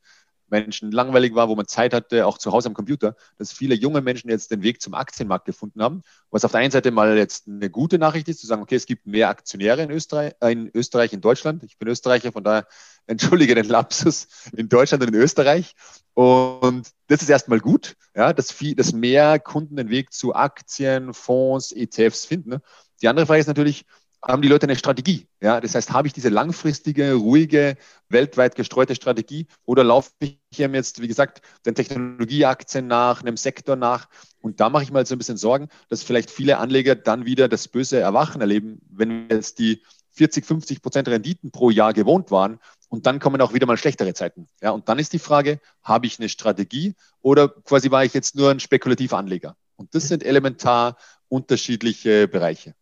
Menschen 0.55 0.93
langweilig 0.93 1.35
war, 1.35 1.49
wo 1.49 1.57
man 1.57 1.67
Zeit 1.67 1.93
hatte, 1.93 2.27
auch 2.27 2.39
zu 2.39 2.53
Hause 2.53 2.69
am 2.69 2.75
Computer, 2.75 3.17
dass 3.39 3.53
viele 3.53 3.75
junge 3.75 4.01
Menschen 4.03 4.31
jetzt 4.31 4.53
den 4.53 4.63
Weg 4.63 4.81
zum 4.81 4.95
Aktienmarkt 4.95 5.47
gefunden 5.47 5.83
haben. 5.83 6.03
Was 6.31 6.45
auf 6.45 6.53
der 6.53 6.61
einen 6.61 6.71
Seite 6.71 6.93
mal 6.93 7.17
jetzt 7.17 7.49
eine 7.49 7.71
gute 7.71 7.99
Nachricht 7.99 8.29
ist, 8.29 8.41
zu 8.41 8.47
sagen, 8.47 8.63
okay, 8.63 8.77
es 8.77 8.87
gibt 8.87 9.05
mehr 9.07 9.29
Aktionäre 9.29 9.83
in 9.83 9.91
Österreich, 9.91 10.35
äh, 10.41 10.53
in, 10.53 10.71
Österreich 10.73 11.13
in 11.13 11.21
Deutschland. 11.21 11.65
Ich 11.65 11.77
bin 11.77 11.89
Österreicher, 11.89 12.31
von 12.31 12.45
daher 12.45 12.69
entschuldige 13.07 13.57
den 13.57 13.67
Lapsus 13.67 14.29
in 14.57 14.69
Deutschland 14.69 15.03
und 15.03 15.09
in 15.15 15.21
Österreich. 15.21 15.75
Und 16.15 16.89
das 17.09 17.23
ist 17.23 17.29
erstmal 17.29 17.59
gut, 17.59 17.97
ja, 18.15 18.33
dass, 18.33 18.53
viel, 18.53 18.77
dass 18.77 18.93
mehr 18.93 19.41
Kunden 19.41 19.75
den 19.75 19.89
Weg 19.89 20.13
zu 20.13 20.35
Aktien, 20.35 21.13
Fonds, 21.13 21.73
ETFs 21.73 22.25
finden. 22.25 22.61
Die 23.03 23.09
andere 23.09 23.27
Frage 23.27 23.41
ist 23.41 23.49
natürlich, 23.49 23.85
haben 24.27 24.43
die 24.43 24.49
Leute 24.49 24.67
eine 24.67 24.77
Strategie. 24.77 25.27
Ja, 25.41 25.61
das 25.61 25.75
heißt, 25.75 25.93
habe 25.93 26.09
ich 26.09 26.15
diese 26.15 26.31
langfristige, 26.31 27.15
ruhige, 27.15 27.77
weltweit 28.09 28.55
gestreute 28.55 28.95
Strategie 28.95 29.47
oder 29.65 29.85
laufe 29.85 30.11
ich 30.21 30.39
hier 30.53 30.69
jetzt, 30.71 31.03
wie 31.03 31.09
gesagt, 31.09 31.43
den 31.67 31.75
Technologieaktien 31.75 32.87
nach, 32.87 33.21
einem 33.21 33.37
Sektor 33.37 33.77
nach? 33.77 34.09
Und 34.41 34.61
da 34.61 34.71
mache 34.71 34.83
ich 34.85 34.93
mal 34.93 35.05
so 35.05 35.15
ein 35.15 35.19
bisschen 35.19 35.37
Sorgen, 35.37 35.69
dass 35.89 36.03
vielleicht 36.03 36.31
viele 36.31 36.59
Anleger 36.59 36.95
dann 36.95 37.27
wieder 37.27 37.49
das 37.49 37.69
böse 37.69 37.99
Erwachen 37.99 38.41
erleben, 38.41 38.81
wenn 38.91 39.29
jetzt 39.31 39.59
die 39.59 39.83
40, 40.13 40.47
50 40.47 40.81
Prozent 40.81 41.09
Renditen 41.09 41.51
pro 41.51 41.71
Jahr 41.71 41.93
gewohnt 41.93 42.31
waren 42.31 42.61
und 42.89 43.07
dann 43.07 43.19
kommen 43.19 43.41
auch 43.41 43.53
wieder 43.53 43.67
mal 43.67 43.77
schlechtere 43.77 44.15
Zeiten. 44.15 44.47
Ja, 44.63 44.71
und 44.71 44.89
dann 44.89 44.99
ist 44.99 45.13
die 45.13 45.19
Frage, 45.19 45.61
habe 45.83 46.07
ich 46.07 46.19
eine 46.19 46.29
Strategie 46.29 46.95
oder 47.21 47.49
quasi 47.49 47.91
war 47.91 48.05
ich 48.05 48.15
jetzt 48.15 48.37
nur 48.37 48.51
ein 48.51 48.61
spekulativer 48.61 49.19
Anleger? 49.19 49.57
Und 49.77 49.95
das 49.95 50.09
sind 50.09 50.23
elementar 50.23 50.97
unterschiedliche 51.29 52.29
Bereiche. 52.29 52.75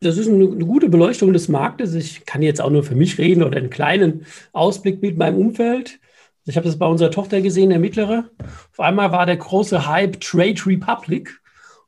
Das 0.00 0.18
ist 0.18 0.28
eine, 0.28 0.44
eine, 0.44 0.64
gute 0.64 0.88
Beleuchtung 0.88 1.32
des 1.32 1.48
Marktes. 1.48 1.94
Ich 1.94 2.26
kann 2.26 2.42
jetzt 2.42 2.60
auch 2.60 2.70
nur 2.70 2.82
für 2.82 2.94
mich 2.94 3.18
reden 3.18 3.42
oder 3.42 3.56
einen 3.56 3.70
kleinen 3.70 4.26
Ausblick 4.52 5.00
mit 5.00 5.16
meinem 5.16 5.36
Umfeld. 5.38 5.98
Ich 6.44 6.56
habe 6.56 6.66
das 6.66 6.78
bei 6.78 6.86
unserer 6.86 7.10
Tochter 7.10 7.40
gesehen, 7.40 7.70
der 7.70 7.78
mittlere. 7.78 8.30
Auf 8.72 8.80
einmal 8.80 9.10
war 9.10 9.26
der 9.26 9.36
große 9.36 9.88
Hype 9.88 10.20
Trade 10.20 10.60
Republic. 10.66 11.40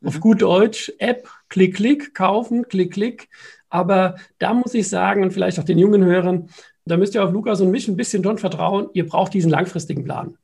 Auf 0.04 0.16
mhm. 0.16 0.20
gut 0.20 0.42
Deutsch, 0.42 0.92
App, 0.98 1.28
Klick, 1.48 1.76
Klick, 1.76 2.14
kaufen, 2.14 2.66
Klick, 2.68 2.94
Klick. 2.94 3.28
Aber 3.68 4.16
da 4.38 4.54
muss 4.54 4.74
ich 4.74 4.88
sagen, 4.88 5.22
und 5.22 5.32
vielleicht 5.32 5.58
auch 5.60 5.64
den 5.64 5.78
jungen 5.78 6.04
Hörern, 6.04 6.48
da 6.86 6.96
müsst 6.96 7.14
ihr 7.14 7.22
auf 7.22 7.32
Lukas 7.32 7.60
und 7.60 7.70
mich 7.70 7.86
ein 7.88 7.96
bisschen 7.96 8.24
schon 8.24 8.38
vertrauen, 8.38 8.88
ihr 8.94 9.06
braucht 9.06 9.34
diesen 9.34 9.50
langfristigen 9.50 10.04
Plan. 10.04 10.38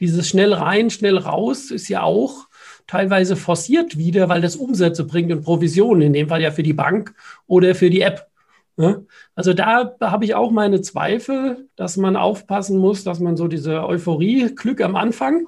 Dieses 0.00 0.28
schnell 0.28 0.54
rein, 0.54 0.88
schnell 0.88 1.18
raus 1.18 1.70
ist 1.70 1.88
ja 1.88 2.02
auch 2.02 2.48
teilweise 2.90 3.36
forciert 3.36 3.96
wieder, 3.98 4.28
weil 4.28 4.40
das 4.40 4.56
Umsätze 4.56 5.04
bringt 5.04 5.30
und 5.30 5.42
Provisionen, 5.42 6.02
in 6.02 6.12
dem 6.12 6.28
Fall 6.28 6.42
ja 6.42 6.50
für 6.50 6.64
die 6.64 6.72
Bank 6.72 7.14
oder 7.46 7.76
für 7.76 7.88
die 7.88 8.00
App. 8.00 8.26
Also 9.36 9.52
da 9.52 9.94
habe 10.00 10.24
ich 10.24 10.34
auch 10.34 10.50
meine 10.50 10.80
Zweifel, 10.80 11.68
dass 11.76 11.96
man 11.96 12.16
aufpassen 12.16 12.78
muss, 12.78 13.04
dass 13.04 13.20
man 13.20 13.36
so 13.36 13.46
diese 13.46 13.86
Euphorie, 13.86 14.54
Glück 14.56 14.80
am 14.80 14.96
Anfang, 14.96 15.46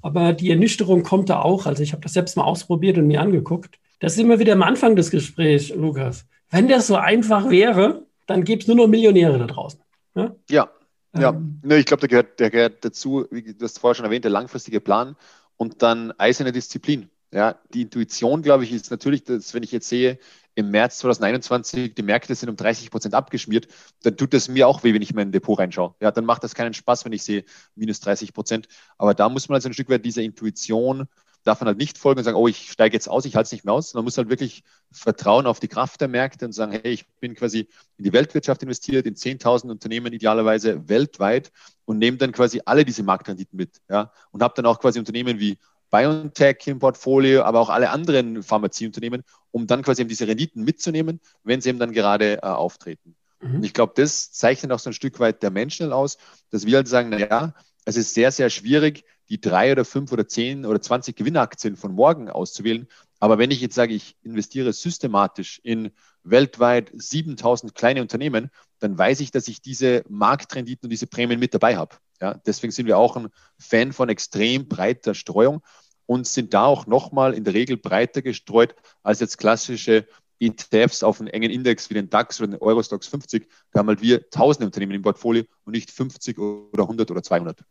aber 0.00 0.32
die 0.32 0.50
Ernüchterung 0.50 1.02
kommt 1.02 1.28
da 1.28 1.42
auch. 1.42 1.66
Also 1.66 1.82
ich 1.82 1.92
habe 1.92 2.02
das 2.02 2.14
selbst 2.14 2.38
mal 2.38 2.44
ausprobiert 2.44 2.96
und 2.96 3.08
mir 3.08 3.20
angeguckt. 3.20 3.78
Das 3.98 4.14
ist 4.14 4.20
immer 4.20 4.38
wieder 4.38 4.54
am 4.54 4.62
Anfang 4.62 4.96
des 4.96 5.10
Gesprächs, 5.10 5.68
Lukas. 5.68 6.24
Wenn 6.48 6.68
das 6.68 6.86
so 6.86 6.96
einfach 6.96 7.50
wäre, 7.50 8.06
dann 8.26 8.44
gäbe 8.44 8.62
es 8.62 8.68
nur 8.68 8.76
noch 8.76 8.86
Millionäre 8.86 9.38
da 9.38 9.46
draußen. 9.46 9.80
Ja, 10.14 10.34
ja. 10.48 10.70
ja. 11.18 11.30
Ähm, 11.30 11.60
ich 11.68 11.84
glaube, 11.84 12.00
der 12.00 12.08
gehört, 12.08 12.40
der 12.40 12.50
gehört 12.50 12.84
dazu, 12.84 13.26
wie 13.30 13.42
du 13.42 13.64
hast 13.64 13.80
vorher 13.80 13.96
schon 13.96 14.06
erwähnt, 14.06 14.24
der 14.24 14.30
langfristige 14.30 14.80
Plan 14.80 15.16
und 15.60 15.82
dann 15.82 16.12
eiserne 16.12 16.52
Disziplin. 16.52 17.10
Ja, 17.32 17.60
die 17.74 17.82
Intuition, 17.82 18.40
glaube 18.40 18.64
ich, 18.64 18.72
ist 18.72 18.90
natürlich, 18.90 19.24
dass 19.24 19.52
wenn 19.52 19.62
ich 19.62 19.70
jetzt 19.72 19.90
sehe, 19.90 20.18
im 20.54 20.70
März 20.70 20.98
2021 20.98 21.94
die 21.94 22.02
Märkte 22.02 22.34
sind 22.34 22.48
um 22.48 22.56
30 22.56 22.90
Prozent 22.90 23.14
abgeschmiert, 23.14 23.68
dann 24.02 24.16
tut 24.16 24.32
das 24.32 24.48
mir 24.48 24.66
auch 24.66 24.82
weh, 24.84 24.94
wenn 24.94 25.02
ich 25.02 25.10
in 25.10 25.16
mein 25.16 25.32
Depot 25.32 25.58
reinschaue. 25.58 25.94
Ja, 26.00 26.12
dann 26.12 26.24
macht 26.24 26.42
das 26.44 26.54
keinen 26.54 26.72
Spaß, 26.72 27.04
wenn 27.04 27.12
ich 27.12 27.22
sehe 27.22 27.44
minus 27.74 28.00
30 28.00 28.32
Prozent. 28.32 28.68
Aber 28.96 29.12
da 29.12 29.28
muss 29.28 29.50
man 29.50 29.56
also 29.56 29.68
ein 29.68 29.74
Stück 29.74 29.90
weit 29.90 30.04
dieser 30.04 30.22
Intuition 30.22 31.06
darf 31.50 31.60
man 31.60 31.66
halt 31.66 31.78
nicht 31.78 31.98
folgen 31.98 32.18
und 32.18 32.24
sagen, 32.24 32.36
oh, 32.36 32.46
ich 32.46 32.70
steige 32.70 32.94
jetzt 32.94 33.08
aus, 33.08 33.24
ich 33.24 33.34
halte 33.34 33.46
es 33.46 33.52
nicht 33.52 33.64
mehr 33.64 33.74
aus. 33.74 33.92
Man 33.94 34.04
muss 34.04 34.16
halt 34.16 34.30
wirklich 34.30 34.62
vertrauen 34.92 35.46
auf 35.46 35.58
die 35.58 35.66
Kraft 35.66 36.00
der 36.00 36.06
Märkte 36.06 36.46
und 36.46 36.52
sagen, 36.52 36.70
hey, 36.70 36.92
ich 36.92 37.08
bin 37.18 37.34
quasi 37.34 37.68
in 37.98 38.04
die 38.04 38.12
Weltwirtschaft 38.12 38.62
investiert, 38.62 39.04
in 39.06 39.16
10.000 39.16 39.68
Unternehmen 39.68 40.12
idealerweise 40.12 40.88
weltweit 40.88 41.50
und 41.86 41.98
nehme 41.98 42.18
dann 42.18 42.30
quasi 42.30 42.62
alle 42.64 42.84
diese 42.84 43.02
Marktrenditen 43.02 43.56
mit. 43.56 43.80
Ja, 43.88 44.12
und 44.30 44.44
habe 44.44 44.54
dann 44.54 44.66
auch 44.66 44.78
quasi 44.78 45.00
Unternehmen 45.00 45.40
wie 45.40 45.58
BioNTech 45.90 46.66
im 46.66 46.78
Portfolio, 46.78 47.42
aber 47.42 47.58
auch 47.58 47.68
alle 47.68 47.90
anderen 47.90 48.44
Pharmazieunternehmen, 48.44 49.24
um 49.50 49.66
dann 49.66 49.82
quasi 49.82 50.02
eben 50.02 50.08
diese 50.08 50.28
Renditen 50.28 50.62
mitzunehmen, 50.62 51.20
wenn 51.42 51.60
sie 51.60 51.70
eben 51.70 51.80
dann 51.80 51.92
gerade 51.92 52.36
äh, 52.36 52.46
auftreten. 52.46 53.16
Mhm. 53.40 53.56
Und 53.56 53.64
ich 53.64 53.74
glaube, 53.74 53.94
das 53.96 54.30
zeichnet 54.30 54.70
auch 54.70 54.78
so 54.78 54.90
ein 54.90 54.94
Stück 54.94 55.18
weit 55.18 55.42
der 55.42 55.50
Menschen 55.50 55.92
aus, 55.92 56.16
dass 56.50 56.64
wir 56.64 56.76
halt 56.76 56.86
sagen, 56.86 57.08
naja, 57.08 57.54
es 57.84 57.96
ist 57.96 58.14
sehr, 58.14 58.32
sehr 58.32 58.50
schwierig, 58.50 59.04
die 59.28 59.40
drei 59.40 59.72
oder 59.72 59.84
fünf 59.84 60.12
oder 60.12 60.26
zehn 60.26 60.66
oder 60.66 60.80
zwanzig 60.80 61.16
Gewinnaktien 61.16 61.76
von 61.76 61.92
morgen 61.92 62.28
auszuwählen. 62.28 62.88
Aber 63.20 63.38
wenn 63.38 63.50
ich 63.50 63.60
jetzt 63.60 63.74
sage, 63.74 63.94
ich 63.94 64.16
investiere 64.22 64.72
systematisch 64.72 65.60
in 65.62 65.90
weltweit 66.22 66.90
7000 66.92 67.74
kleine 67.74 68.02
Unternehmen, 68.02 68.50
dann 68.80 68.98
weiß 68.98 69.20
ich, 69.20 69.30
dass 69.30 69.48
ich 69.48 69.62
diese 69.62 70.04
Marktrenditen 70.08 70.86
und 70.86 70.90
diese 70.90 71.06
Prämien 71.06 71.38
mit 71.38 71.54
dabei 71.54 71.76
habe. 71.76 71.96
Ja, 72.20 72.34
deswegen 72.46 72.72
sind 72.72 72.86
wir 72.86 72.98
auch 72.98 73.16
ein 73.16 73.28
Fan 73.58 73.92
von 73.92 74.08
extrem 74.08 74.68
breiter 74.68 75.14
Streuung 75.14 75.62
und 76.06 76.26
sind 76.26 76.52
da 76.54 76.64
auch 76.64 76.86
nochmal 76.86 77.34
in 77.34 77.44
der 77.44 77.54
Regel 77.54 77.76
breiter 77.76 78.20
gestreut 78.20 78.74
als 79.02 79.20
jetzt 79.20 79.38
klassische 79.38 80.06
ETFs 80.40 81.02
auf 81.02 81.20
einen 81.20 81.28
engen 81.28 81.50
Index 81.50 81.90
wie 81.90 81.94
den 81.94 82.10
DAX 82.10 82.40
oder 82.40 82.48
den 82.48 82.60
Eurostox 82.60 83.06
50. 83.06 83.46
Da 83.72 83.80
haben 83.80 83.88
halt 83.88 84.02
wir 84.02 84.28
tausende 84.30 84.66
Unternehmen 84.66 84.92
im 84.92 85.02
Portfolio 85.02 85.44
und 85.64 85.72
nicht 85.72 85.90
50 85.90 86.38
oder 86.38 86.84
100 86.84 87.10
oder 87.10 87.22
200. 87.22 87.62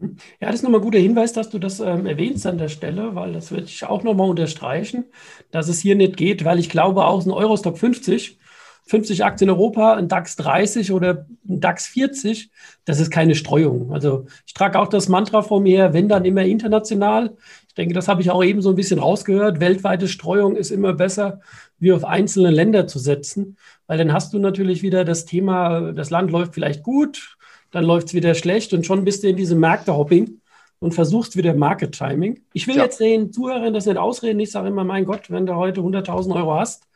Ja, 0.00 0.48
das 0.48 0.56
ist 0.56 0.62
nochmal 0.62 0.80
ein 0.80 0.84
guter 0.84 0.98
Hinweis, 0.98 1.32
dass 1.32 1.48
du 1.48 1.58
das 1.58 1.80
ähm, 1.80 2.06
erwähnst 2.06 2.46
an 2.46 2.58
der 2.58 2.68
Stelle, 2.68 3.14
weil 3.14 3.32
das 3.32 3.50
würde 3.50 3.64
ich 3.64 3.84
auch 3.84 4.02
nochmal 4.02 4.28
unterstreichen, 4.28 5.06
dass 5.50 5.68
es 5.68 5.80
hier 5.80 5.94
nicht 5.94 6.16
geht, 6.16 6.44
weil 6.44 6.58
ich 6.58 6.68
glaube, 6.68 7.06
auch 7.06 7.24
ein 7.24 7.30
Eurostock 7.30 7.78
50, 7.78 8.38
50 8.86 9.24
Aktien 9.24 9.48
in 9.48 9.54
Europa, 9.54 9.94
ein 9.94 10.08
DAX 10.08 10.36
30 10.36 10.92
oder 10.92 11.26
ein 11.48 11.60
DAX 11.60 11.86
40, 11.86 12.50
das 12.84 13.00
ist 13.00 13.10
keine 13.10 13.34
Streuung. 13.34 13.92
Also 13.92 14.26
ich 14.46 14.54
trage 14.54 14.78
auch 14.78 14.86
das 14.86 15.08
Mantra 15.08 15.42
vor 15.42 15.60
mir, 15.60 15.92
wenn 15.92 16.08
dann 16.08 16.24
immer 16.24 16.42
international. 16.42 17.36
Ich 17.66 17.74
denke, 17.74 17.94
das 17.94 18.06
habe 18.06 18.22
ich 18.22 18.30
auch 18.30 18.44
eben 18.44 18.62
so 18.62 18.70
ein 18.70 18.76
bisschen 18.76 19.00
rausgehört. 19.00 19.58
Weltweite 19.58 20.06
Streuung 20.06 20.54
ist 20.54 20.70
immer 20.70 20.92
besser, 20.92 21.40
wie 21.80 21.92
auf 21.92 22.04
einzelne 22.04 22.50
Länder 22.50 22.86
zu 22.86 23.00
setzen, 23.00 23.56
weil 23.88 23.98
dann 23.98 24.12
hast 24.12 24.32
du 24.32 24.38
natürlich 24.38 24.82
wieder 24.82 25.04
das 25.04 25.24
Thema, 25.24 25.92
das 25.92 26.10
Land 26.10 26.30
läuft 26.30 26.54
vielleicht 26.54 26.84
gut, 26.84 27.36
dann 27.72 27.84
läuft 27.84 28.08
es 28.08 28.14
wieder 28.14 28.34
schlecht 28.34 28.72
und 28.72 28.86
schon 28.86 29.04
bist 29.04 29.24
du 29.24 29.28
in 29.28 29.36
diesem 29.36 29.58
Märkte-Hopping 29.58 30.40
und 30.78 30.94
versuchst 30.94 31.36
wieder 31.36 31.54
Market-Timing. 31.54 32.40
Ich 32.52 32.68
will 32.68 32.76
ja. 32.76 32.84
jetzt 32.84 33.00
den 33.00 33.32
Zuhörern 33.32 33.74
das 33.74 33.86
nicht 33.86 33.98
ausreden. 33.98 34.38
Ich 34.38 34.52
sage 34.52 34.68
immer, 34.68 34.84
mein 34.84 35.04
Gott, 35.04 35.28
wenn 35.28 35.44
du 35.44 35.56
heute 35.56 35.80
100.000 35.80 36.36
Euro 36.36 36.54
hast 36.54 36.86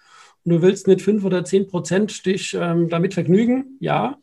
und 0.44 0.52
du 0.52 0.62
willst 0.62 0.86
mit 0.86 1.02
5 1.02 1.24
oder 1.24 1.44
10 1.44 1.68
Prozent 1.68 2.24
dich 2.26 2.54
ähm, 2.54 2.88
damit 2.88 3.14
vergnügen, 3.14 3.76
ja. 3.80 4.18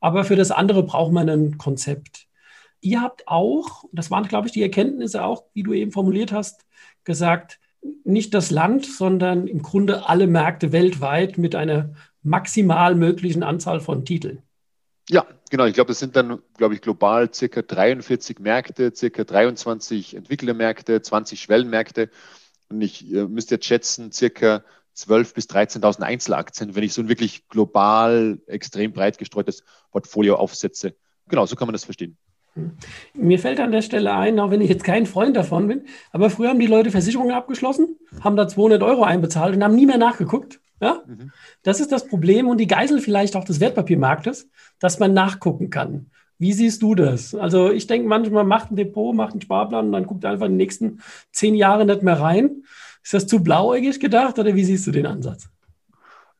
Aber 0.00 0.24
für 0.24 0.36
das 0.36 0.50
andere 0.50 0.82
braucht 0.82 1.12
man 1.12 1.28
ein 1.28 1.58
Konzept. 1.58 2.26
Ihr 2.80 3.00
habt 3.00 3.26
auch, 3.26 3.84
das 3.92 4.10
waren, 4.10 4.28
glaube 4.28 4.46
ich, 4.46 4.52
die 4.52 4.62
Erkenntnisse 4.62 5.24
auch, 5.24 5.44
wie 5.54 5.62
du 5.62 5.72
eben 5.72 5.90
formuliert 5.90 6.32
hast, 6.32 6.64
gesagt, 7.04 7.58
nicht 8.04 8.34
das 8.34 8.50
Land, 8.50 8.86
sondern 8.86 9.46
im 9.46 9.62
Grunde 9.62 10.08
alle 10.08 10.26
Märkte 10.26 10.72
weltweit 10.72 11.38
mit 11.38 11.54
einer 11.54 11.94
maximal 12.22 12.94
möglichen 12.94 13.42
Anzahl 13.42 13.80
von 13.80 14.04
Titeln. 14.04 14.42
Ja, 15.08 15.24
genau. 15.50 15.66
Ich 15.66 15.74
glaube, 15.74 15.88
das 15.88 16.00
sind 16.00 16.16
dann, 16.16 16.40
glaube 16.56 16.74
ich, 16.74 16.80
global 16.80 17.32
circa 17.32 17.62
43 17.62 18.40
Märkte, 18.40 18.92
circa 18.94 19.24
23 19.24 20.16
entwickelte 20.16 20.54
Märkte, 20.54 21.00
20 21.00 21.40
Schwellenmärkte. 21.40 22.10
Und 22.68 22.80
ich 22.80 23.12
äh, 23.12 23.26
müsste 23.26 23.54
jetzt 23.54 23.66
schätzen, 23.66 24.10
circa 24.10 24.64
12.000 24.96 25.34
bis 25.34 25.46
13.000 25.46 26.02
Einzelaktien, 26.02 26.74
wenn 26.74 26.82
ich 26.82 26.94
so 26.94 27.02
ein 27.02 27.08
wirklich 27.08 27.48
global 27.48 28.38
extrem 28.46 28.92
breit 28.92 29.18
gestreutes 29.18 29.62
Portfolio 29.90 30.36
aufsetze. 30.36 30.94
Genau, 31.28 31.46
so 31.46 31.56
kann 31.56 31.66
man 31.68 31.72
das 31.72 31.84
verstehen. 31.84 32.16
Mir 33.12 33.38
fällt 33.38 33.60
an 33.60 33.72
der 33.72 33.82
Stelle 33.82 34.14
ein, 34.14 34.40
auch 34.40 34.50
wenn 34.50 34.62
ich 34.62 34.70
jetzt 34.70 34.84
kein 34.84 35.04
Freund 35.04 35.36
davon 35.36 35.68
bin, 35.68 35.82
aber 36.10 36.30
früher 36.30 36.48
haben 36.48 36.58
die 36.58 36.66
Leute 36.66 36.90
Versicherungen 36.90 37.34
abgeschlossen, 37.34 37.98
haben 38.22 38.36
da 38.36 38.48
200 38.48 38.82
Euro 38.82 39.02
einbezahlt 39.02 39.54
und 39.54 39.62
haben 39.62 39.76
nie 39.76 39.84
mehr 39.84 39.98
nachgeguckt. 39.98 40.60
Ja? 40.80 41.02
Mhm. 41.06 41.32
Das 41.62 41.80
ist 41.80 41.92
das 41.92 42.06
Problem 42.06 42.48
und 42.48 42.58
die 42.58 42.66
Geisel 42.66 43.00
vielleicht 43.00 43.36
auch 43.36 43.44
des 43.44 43.60
Wertpapiermarktes, 43.60 44.48
dass 44.78 44.98
man 44.98 45.12
nachgucken 45.12 45.68
kann. 45.68 46.10
Wie 46.38 46.52
siehst 46.52 46.82
du 46.82 46.94
das? 46.94 47.34
Also 47.34 47.70
ich 47.70 47.86
denke 47.86 48.08
manchmal, 48.08 48.44
macht 48.44 48.70
ein 48.70 48.76
Depot, 48.76 49.14
macht 49.14 49.32
einen 49.32 49.40
Sparplan 49.40 49.86
und 49.86 49.92
dann 49.92 50.06
guckt 50.06 50.24
einfach 50.24 50.46
in 50.46 50.52
die 50.52 50.64
nächsten 50.64 51.00
zehn 51.32 51.54
Jahre 51.54 51.86
nicht 51.86 52.02
mehr 52.02 52.20
rein. 52.20 52.62
Ist 53.06 53.14
das 53.14 53.28
zu 53.28 53.40
blauäugig 53.40 54.00
gedacht 54.00 54.36
oder 54.36 54.52
wie 54.56 54.64
siehst 54.64 54.84
du 54.88 54.90
den 54.90 55.06
Ansatz? 55.06 55.48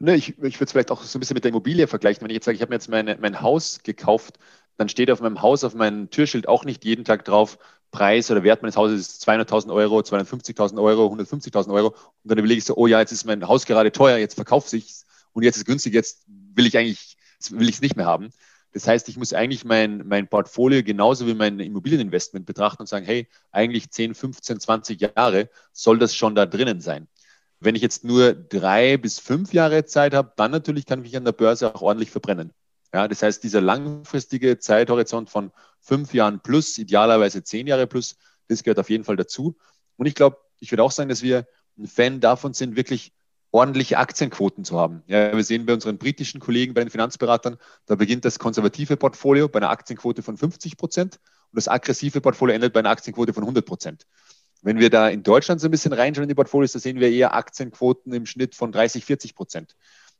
Ne, 0.00 0.16
ich, 0.16 0.30
ich 0.30 0.36
würde 0.58 0.64
es 0.64 0.72
vielleicht 0.72 0.90
auch 0.90 1.00
so 1.00 1.16
ein 1.16 1.20
bisschen 1.20 1.34
mit 1.34 1.44
der 1.44 1.50
Immobilie 1.50 1.86
vergleichen. 1.86 2.22
Wenn 2.22 2.30
ich 2.30 2.34
jetzt 2.34 2.46
sage, 2.46 2.56
ich 2.56 2.60
habe 2.60 2.70
mir 2.70 2.74
jetzt 2.74 2.88
meine, 2.88 3.16
mein 3.20 3.40
Haus 3.40 3.84
gekauft, 3.84 4.40
dann 4.76 4.88
steht 4.88 5.12
auf 5.12 5.20
meinem 5.20 5.42
Haus, 5.42 5.62
auf 5.62 5.76
meinem 5.76 6.10
Türschild 6.10 6.48
auch 6.48 6.64
nicht 6.64 6.84
jeden 6.84 7.04
Tag 7.04 7.24
drauf, 7.24 7.58
Preis 7.92 8.32
oder 8.32 8.42
Wert 8.42 8.62
meines 8.62 8.76
Hauses 8.76 9.00
ist 9.00 9.28
200.000 9.28 9.72
Euro, 9.72 10.00
250.000 10.00 10.82
Euro, 10.82 11.06
150.000 11.06 11.72
Euro. 11.72 11.90
Und 11.90 11.96
dann 12.24 12.38
überlege 12.38 12.58
ich 12.58 12.64
so, 12.64 12.74
oh 12.74 12.88
ja, 12.88 12.98
jetzt 12.98 13.12
ist 13.12 13.26
mein 13.26 13.46
Haus 13.46 13.64
gerade 13.64 13.92
teuer, 13.92 14.16
jetzt 14.16 14.34
verkaufe 14.34 14.76
ich 14.76 14.90
es 14.90 15.06
und 15.34 15.44
jetzt 15.44 15.54
ist 15.54 15.62
es 15.62 15.66
günstig, 15.66 15.94
jetzt 15.94 16.24
will 16.26 16.66
ich 16.66 16.76
eigentlich, 16.76 17.16
will 17.50 17.68
ich 17.68 17.76
es 17.76 17.80
nicht 17.80 17.94
mehr 17.94 18.06
haben. 18.06 18.30
Das 18.76 18.86
heißt, 18.86 19.08
ich 19.08 19.16
muss 19.16 19.32
eigentlich 19.32 19.64
mein, 19.64 20.06
mein 20.06 20.28
Portfolio 20.28 20.82
genauso 20.82 21.26
wie 21.26 21.32
mein 21.32 21.60
Immobilieninvestment 21.60 22.44
betrachten 22.44 22.82
und 22.82 22.86
sagen, 22.86 23.06
hey, 23.06 23.26
eigentlich 23.50 23.90
10, 23.90 24.14
15, 24.14 24.60
20 24.60 25.00
Jahre 25.00 25.48
soll 25.72 25.98
das 25.98 26.14
schon 26.14 26.34
da 26.34 26.44
drinnen 26.44 26.82
sein. 26.82 27.08
Wenn 27.58 27.74
ich 27.74 27.80
jetzt 27.80 28.04
nur 28.04 28.34
drei 28.34 28.98
bis 28.98 29.18
fünf 29.18 29.54
Jahre 29.54 29.86
Zeit 29.86 30.12
habe, 30.12 30.34
dann 30.36 30.50
natürlich 30.50 30.84
kann 30.84 30.98
ich 30.98 31.04
mich 31.04 31.16
an 31.16 31.24
der 31.24 31.32
Börse 31.32 31.74
auch 31.74 31.80
ordentlich 31.80 32.10
verbrennen. 32.10 32.52
Ja, 32.92 33.08
das 33.08 33.22
heißt, 33.22 33.42
dieser 33.42 33.62
langfristige 33.62 34.58
Zeithorizont 34.58 35.30
von 35.30 35.52
fünf 35.80 36.12
Jahren 36.12 36.40
plus, 36.42 36.76
idealerweise 36.76 37.42
zehn 37.42 37.66
Jahre 37.66 37.86
plus, 37.86 38.16
das 38.48 38.62
gehört 38.62 38.78
auf 38.78 38.90
jeden 38.90 39.04
Fall 39.04 39.16
dazu. 39.16 39.56
Und 39.96 40.04
ich 40.04 40.14
glaube, 40.14 40.36
ich 40.60 40.70
würde 40.70 40.82
auch 40.82 40.92
sagen, 40.92 41.08
dass 41.08 41.22
wir 41.22 41.46
ein 41.78 41.86
Fan 41.86 42.20
davon 42.20 42.52
sind, 42.52 42.76
wirklich 42.76 43.14
ordentliche 43.50 43.98
Aktienquoten 43.98 44.64
zu 44.64 44.78
haben. 44.78 45.02
Ja, 45.06 45.34
wir 45.34 45.44
sehen 45.44 45.66
bei 45.66 45.74
unseren 45.74 45.98
britischen 45.98 46.40
Kollegen, 46.40 46.74
bei 46.74 46.82
den 46.82 46.90
Finanzberatern, 46.90 47.56
da 47.86 47.94
beginnt 47.94 48.24
das 48.24 48.38
konservative 48.38 48.96
Portfolio 48.96 49.48
bei 49.48 49.58
einer 49.58 49.70
Aktienquote 49.70 50.22
von 50.22 50.36
50 50.36 50.76
Prozent 50.76 51.20
und 51.52 51.56
das 51.56 51.68
aggressive 51.68 52.20
Portfolio 52.20 52.54
endet 52.54 52.72
bei 52.72 52.80
einer 52.80 52.90
Aktienquote 52.90 53.32
von 53.32 53.44
100 53.44 53.64
Prozent. 53.64 54.06
Wenn 54.62 54.78
wir 54.78 54.90
da 54.90 55.08
in 55.08 55.22
Deutschland 55.22 55.60
so 55.60 55.68
ein 55.68 55.70
bisschen 55.70 55.92
reinschauen 55.92 56.24
in 56.24 56.28
die 56.28 56.34
Portfolios, 56.34 56.72
da 56.72 56.78
sehen 56.78 56.98
wir 56.98 57.10
eher 57.10 57.34
Aktienquoten 57.34 58.12
im 58.12 58.26
Schnitt 58.26 58.54
von 58.54 58.72
30, 58.72 59.04
40 59.04 59.34
Prozent. 59.34 59.76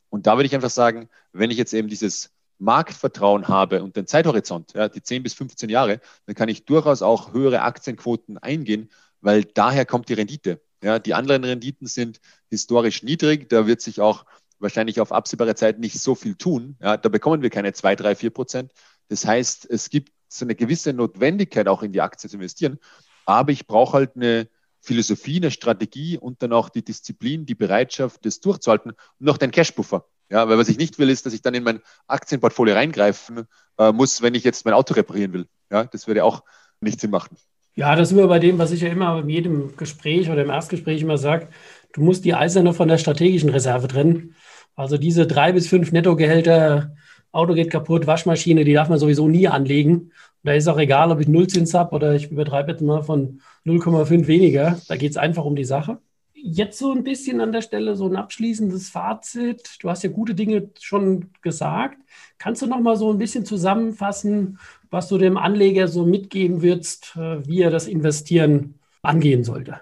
Und 0.09 0.26
da 0.26 0.37
würde 0.37 0.47
ich 0.47 0.54
einfach 0.54 0.71
sagen, 0.71 1.09
wenn 1.33 1.50
ich 1.50 1.59
jetzt 1.59 1.75
eben 1.75 1.88
dieses 1.88 2.30
Marktvertrauen 2.59 3.49
habe 3.49 3.83
und 3.83 3.97
den 3.97 4.06
Zeithorizont, 4.06 4.73
ja, 4.75 4.88
die 4.88 5.02
10 5.02 5.23
bis 5.23 5.35
15 5.35 5.68
Jahre, 5.68 6.00
dann 6.26 6.35
kann 6.35 6.49
ich 6.49 6.64
durchaus 6.64 7.02
auch 7.02 7.33
höhere 7.33 7.62
Aktienquoten 7.62 8.38
eingehen, 8.38 8.90
weil 9.21 9.45
daher 9.45 9.85
kommt 9.85 10.09
die 10.09 10.14
Rendite. 10.14 10.61
Ja, 10.83 10.99
die 10.99 11.14
anderen 11.14 11.45
Renditen 11.45 11.87
sind 11.87 12.21
historisch 12.50 13.02
niedrig, 13.02 13.49
da 13.49 13.66
wird 13.66 13.80
sich 13.80 14.00
auch 14.00 14.25
wahrscheinlich 14.59 15.00
auf 15.00 15.12
absehbare 15.12 15.54
Zeit 15.54 15.78
nicht 15.78 16.00
so 16.00 16.14
viel 16.14 16.35
tun. 16.35 16.76
Ja, 16.80 16.97
da 16.97 17.09
bekommen 17.09 17.42
wir 17.42 17.50
keine 17.50 17.73
2, 17.73 17.97
3, 17.97 18.14
4 18.14 18.30
Prozent. 18.30 18.73
Das 19.09 19.25
heißt, 19.25 19.68
es 19.71 19.90
gibt 19.90 20.12
so 20.28 20.45
eine 20.45 20.54
gewisse 20.54 20.92
Notwendigkeit, 20.92 21.68
auch 21.68 21.83
in 21.83 21.92
die 21.92 22.00
Aktie 22.00 22.28
zu 22.28 22.37
investieren. 22.37 22.78
Aber 23.25 23.52
ich 23.52 23.66
brauche 23.66 23.95
halt 23.95 24.16
eine 24.16 24.49
Philosophie, 24.80 25.37
eine 25.37 25.50
Strategie 25.50 26.18
und 26.18 26.42
dann 26.42 26.52
auch 26.52 26.68
die 26.68 26.85
Disziplin, 26.85 27.45
die 27.47 27.54
Bereitschaft, 27.54 28.25
das 28.25 28.40
durchzuhalten 28.40 28.92
und 28.92 29.00
noch 29.18 29.37
den 29.38 29.50
Cashpuffer. 29.50 30.06
Ja, 30.28 30.49
weil 30.49 30.59
was 30.59 30.68
ich 30.68 30.76
nicht 30.76 30.99
will, 30.99 31.11
ist, 31.11 31.26
dass 31.26 31.33
ich 31.33 31.42
dann 31.42 31.54
in 31.54 31.62
mein 31.62 31.80
Aktienportfolio 32.06 32.75
reingreifen 32.75 33.47
äh, 33.78 33.92
muss, 33.92 34.23
wenn 34.23 34.35
ich 34.35 34.45
jetzt 34.45 34.64
mein 34.64 34.75
Auto 34.75 34.95
reparieren 34.95 35.33
will. 35.33 35.49
Ja, 35.71 35.85
das 35.85 36.06
würde 36.06 36.25
auch 36.25 36.42
nicht 36.80 37.00
Sinn 37.00 37.11
machen. 37.11 37.37
Ja, 37.78 37.95
das 37.95 38.09
sind 38.09 38.16
wir 38.16 38.26
bei 38.26 38.38
dem, 38.38 38.59
was 38.59 38.73
ich 38.73 38.80
ja 38.80 38.88
immer 38.88 39.21
in 39.21 39.28
jedem 39.28 39.76
Gespräch 39.76 40.30
oder 40.30 40.42
im 40.42 40.49
Erstgespräch 40.49 41.02
immer 41.02 41.18
sage. 41.18 41.49
Du 41.92 42.00
musst 42.00 42.25
die 42.25 42.33
Eiserne 42.33 42.73
von 42.73 42.88
der 42.88 42.97
strategischen 42.97 43.50
Reserve 43.50 43.87
trennen. 43.87 44.35
Also 44.75 44.97
diese 44.97 45.26
drei 45.26 45.52
bis 45.52 45.68
fünf 45.68 45.92
Nettogehälter, 45.92 46.97
Auto 47.33 47.52
geht 47.52 47.71
kaputt, 47.71 48.06
Waschmaschine, 48.06 48.64
die 48.64 48.73
darf 48.73 48.88
man 48.88 48.99
sowieso 48.99 49.28
nie 49.28 49.47
anlegen. 49.47 49.95
Und 49.97 50.12
da 50.45 50.54
ist 50.54 50.68
auch 50.68 50.78
egal, 50.78 51.11
ob 51.12 51.21
ich 51.21 51.28
Nullzins 51.28 51.75
habe 51.75 51.95
oder 51.95 52.14
ich 52.14 52.30
übertreibe 52.30 52.73
jetzt 52.73 52.80
mal 52.80 53.02
von 53.02 53.42
0,5 53.66 54.26
weniger. 54.26 54.80
Da 54.88 54.97
geht 54.97 55.11
es 55.11 55.18
einfach 55.18 55.45
um 55.45 55.54
die 55.54 55.64
Sache. 55.64 55.99
Jetzt 56.33 56.78
so 56.78 56.92
ein 56.92 57.04
bisschen 57.04 57.42
an 57.42 57.52
der 57.52 57.61
Stelle 57.61 57.95
so 57.95 58.06
ein 58.06 58.16
abschließendes 58.16 58.88
Fazit. 58.88 59.76
Du 59.80 59.90
hast 59.90 60.02
ja 60.02 60.09
gute 60.09 60.35
Dinge 60.35 60.71
schon 60.80 61.30
gesagt. 61.42 61.99
Kannst 62.38 62.62
du 62.62 62.66
noch 62.66 62.80
mal 62.80 62.97
so 62.97 63.12
ein 63.12 63.18
bisschen 63.18 63.45
zusammenfassen, 63.45 64.59
was 64.96 65.08
du 65.08 65.18
dem 65.18 65.36
Anleger 65.36 65.88
so 65.88 66.06
mitgeben 66.06 66.62
würdest, 66.62 67.16
äh, 67.16 67.46
wie 67.46 67.60
er 67.60 67.70
das 67.70 67.86
Investieren 67.86 68.78
angehen 69.02 69.44
sollte? 69.44 69.78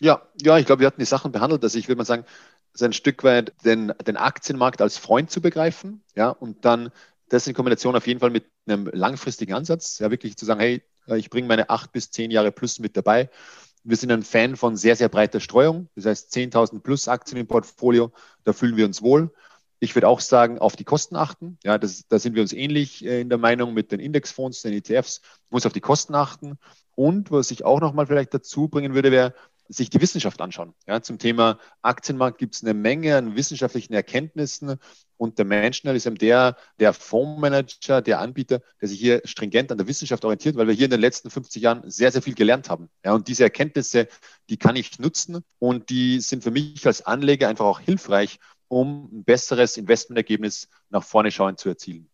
Ja, 0.00 0.22
ja, 0.42 0.58
ich 0.58 0.66
glaube, 0.66 0.80
wir 0.80 0.88
hatten 0.88 1.00
die 1.00 1.06
Sachen 1.06 1.30
behandelt. 1.30 1.62
Also 1.62 1.78
ich 1.78 1.86
würde 1.86 1.98
mal 1.98 2.04
sagen, 2.04 2.24
so 2.74 2.84
ein 2.84 2.92
Stück 2.92 3.22
weit 3.22 3.52
den, 3.64 3.92
den 4.04 4.16
Aktienmarkt 4.16 4.82
als 4.82 4.98
Freund 4.98 5.30
zu 5.30 5.40
begreifen, 5.40 6.02
ja, 6.16 6.30
und 6.30 6.64
dann 6.64 6.90
das 7.28 7.46
in 7.46 7.54
Kombination 7.54 7.94
auf 7.94 8.08
jeden 8.08 8.18
Fall 8.18 8.30
mit 8.30 8.46
einem 8.66 8.90
langfristigen 8.92 9.54
Ansatz, 9.54 10.00
ja, 10.00 10.10
wirklich 10.10 10.36
zu 10.36 10.44
sagen, 10.44 10.58
hey, 10.58 10.82
ich 11.14 11.30
bringe 11.30 11.46
meine 11.46 11.70
acht 11.70 11.92
bis 11.92 12.10
zehn 12.10 12.32
Jahre 12.32 12.50
plus 12.50 12.80
mit 12.80 12.96
dabei. 12.96 13.30
Wir 13.84 13.96
sind 13.96 14.10
ein 14.10 14.24
Fan 14.24 14.56
von 14.56 14.76
sehr, 14.76 14.96
sehr 14.96 15.08
breiter 15.08 15.38
Streuung. 15.38 15.88
Das 15.94 16.04
heißt, 16.04 16.34
10.000 16.34 16.80
plus 16.80 17.06
Aktien 17.06 17.38
im 17.38 17.46
Portfolio, 17.46 18.10
da 18.42 18.52
fühlen 18.52 18.76
wir 18.76 18.86
uns 18.86 19.02
wohl. 19.02 19.32
Ich 19.80 19.94
würde 19.94 20.08
auch 20.08 20.20
sagen, 20.20 20.58
auf 20.58 20.76
die 20.76 20.84
Kosten 20.84 21.16
achten. 21.16 21.58
Ja, 21.64 21.78
das, 21.78 22.06
da 22.08 22.18
sind 22.18 22.34
wir 22.34 22.42
uns 22.42 22.52
ähnlich 22.52 23.04
äh, 23.04 23.20
in 23.20 23.28
der 23.28 23.38
Meinung 23.38 23.74
mit 23.74 23.92
den 23.92 24.00
Indexfonds, 24.00 24.62
den 24.62 24.72
ETFs. 24.72 25.20
muss 25.50 25.66
auf 25.66 25.72
die 25.72 25.80
Kosten 25.80 26.14
achten. 26.14 26.58
Und 26.94 27.30
was 27.30 27.50
ich 27.50 27.64
auch 27.64 27.80
nochmal 27.80 28.06
vielleicht 28.06 28.34
dazu 28.34 28.68
bringen 28.68 28.94
würde, 28.94 29.12
wäre, 29.12 29.34
sich 29.68 29.90
die 29.90 30.00
Wissenschaft 30.00 30.40
anschauen. 30.40 30.74
Ja, 30.86 31.02
zum 31.02 31.18
Thema 31.18 31.58
Aktienmarkt 31.82 32.38
gibt 32.38 32.54
es 32.54 32.64
eine 32.64 32.74
Menge 32.74 33.16
an 33.16 33.36
wissenschaftlichen 33.36 33.92
Erkenntnissen 33.92 34.78
und 35.18 35.38
der 35.38 35.44
Manchner 35.44 35.92
ist 35.92 36.06
eben 36.06 36.16
der, 36.16 36.56
der 36.80 36.92
Fondsmanager, 36.92 38.00
der 38.00 38.20
Anbieter, 38.20 38.62
der 38.80 38.88
sich 38.88 38.98
hier 38.98 39.20
stringent 39.24 39.70
an 39.70 39.78
der 39.78 39.86
Wissenschaft 39.86 40.24
orientiert, 40.24 40.56
weil 40.56 40.68
wir 40.68 40.74
hier 40.74 40.86
in 40.86 40.90
den 40.90 41.00
letzten 41.00 41.28
50 41.28 41.62
Jahren 41.62 41.90
sehr, 41.90 42.10
sehr 42.10 42.22
viel 42.22 42.34
gelernt 42.34 42.70
haben. 42.70 42.88
Ja, 43.04 43.12
und 43.12 43.28
diese 43.28 43.42
Erkenntnisse, 43.42 44.08
die 44.48 44.56
kann 44.56 44.76
ich 44.76 44.98
nutzen 44.98 45.44
und 45.58 45.90
die 45.90 46.20
sind 46.20 46.42
für 46.42 46.50
mich 46.50 46.86
als 46.86 47.04
Anleger 47.04 47.48
einfach 47.48 47.66
auch 47.66 47.80
hilfreich, 47.80 48.38
um 48.68 49.08
ein 49.12 49.24
besseres 49.24 49.76
Investmentergebnis 49.76 50.68
nach 50.90 51.02
vorne 51.02 51.30
schauen 51.30 51.56
zu 51.56 51.68
erzielen. 51.68 52.08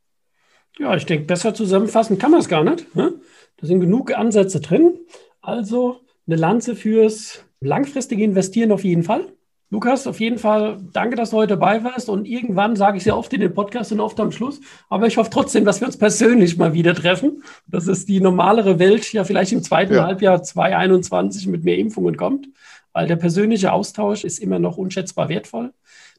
Ja, 0.78 0.96
ich 0.96 1.06
denke, 1.06 1.26
besser 1.26 1.54
zusammenfassen 1.54 2.18
kann 2.18 2.30
man 2.30 2.40
es 2.40 2.48
gar 2.48 2.64
nicht. 2.64 2.94
Ne? 2.96 3.14
Da 3.58 3.66
sind 3.66 3.80
genug 3.80 4.12
Ansätze 4.12 4.60
drin. 4.60 4.98
Also 5.40 6.00
eine 6.26 6.36
Lanze 6.36 6.74
fürs 6.74 7.44
langfristige 7.60 8.24
Investieren 8.24 8.72
auf 8.72 8.84
jeden 8.84 9.04
Fall. 9.04 9.32
Lukas, 9.70 10.06
auf 10.06 10.20
jeden 10.20 10.38
Fall 10.38 10.78
danke, 10.92 11.16
dass 11.16 11.30
du 11.30 11.38
heute 11.38 11.56
dabei 11.56 11.82
warst. 11.82 12.08
Und 12.08 12.26
irgendwann 12.26 12.76
sage 12.76 12.96
ich 12.96 13.02
sehr 13.04 13.16
oft 13.16 13.32
in 13.32 13.40
den 13.40 13.54
Podcast 13.54 13.92
und 13.92 14.00
oft 14.00 14.18
am 14.20 14.30
Schluss. 14.30 14.60
Aber 14.88 15.06
ich 15.06 15.16
hoffe 15.16 15.30
trotzdem, 15.30 15.64
dass 15.64 15.80
wir 15.80 15.86
uns 15.86 15.96
persönlich 15.96 16.56
mal 16.56 16.74
wieder 16.74 16.94
treffen. 16.94 17.42
Dass 17.66 17.88
es 17.88 18.06
die 18.06 18.20
normalere 18.20 18.78
Welt 18.78 19.12
ja 19.12 19.24
vielleicht 19.24 19.52
im 19.52 19.62
zweiten 19.62 19.94
ja. 19.94 20.04
Halbjahr 20.04 20.42
2021 20.42 21.46
mit 21.48 21.64
mehr 21.64 21.78
Impfungen 21.78 22.16
kommt. 22.16 22.48
Weil 22.92 23.08
der 23.08 23.16
persönliche 23.16 23.72
Austausch 23.72 24.22
ist 24.22 24.38
immer 24.38 24.60
noch 24.60 24.76
unschätzbar 24.76 25.28
wertvoll. 25.28 25.72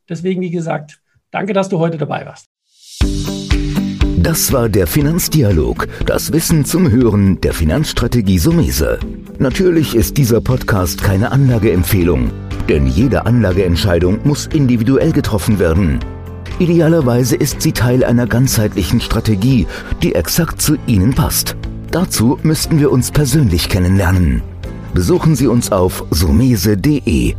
Deswegen, 0.09 0.41
wie 0.41 0.51
gesagt, 0.51 0.99
danke, 1.31 1.53
dass 1.53 1.69
du 1.69 1.79
heute 1.79 1.97
dabei 1.97 2.25
warst. 2.25 2.47
Das 4.17 4.51
war 4.51 4.69
der 4.69 4.87
Finanzdialog, 4.87 5.87
das 6.05 6.33
Wissen 6.33 6.65
zum 6.65 6.89
Hören 6.89 7.39
der 7.41 7.53
Finanzstrategie 7.53 8.39
Sumese. 8.39 8.97
Natürlich 9.37 9.95
ist 9.95 10.17
dieser 10.17 10.41
Podcast 10.41 11.03
keine 11.03 11.31
Anlageempfehlung, 11.31 12.31
denn 12.67 12.87
jede 12.87 13.27
Anlageentscheidung 13.27 14.21
muss 14.23 14.47
individuell 14.47 15.11
getroffen 15.11 15.59
werden. 15.59 15.99
Idealerweise 16.57 17.35
ist 17.35 17.61
sie 17.61 17.73
Teil 17.73 18.03
einer 18.03 18.25
ganzheitlichen 18.25 18.99
Strategie, 18.99 19.67
die 20.01 20.15
exakt 20.15 20.59
zu 20.59 20.77
Ihnen 20.87 21.13
passt. 21.13 21.55
Dazu 21.91 22.39
müssten 22.41 22.79
wir 22.79 22.91
uns 22.91 23.11
persönlich 23.11 23.69
kennenlernen. 23.69 24.41
Besuchen 24.93 25.35
Sie 25.35 25.45
uns 25.47 25.71
auf 25.71 26.03
sumese.de 26.09 27.35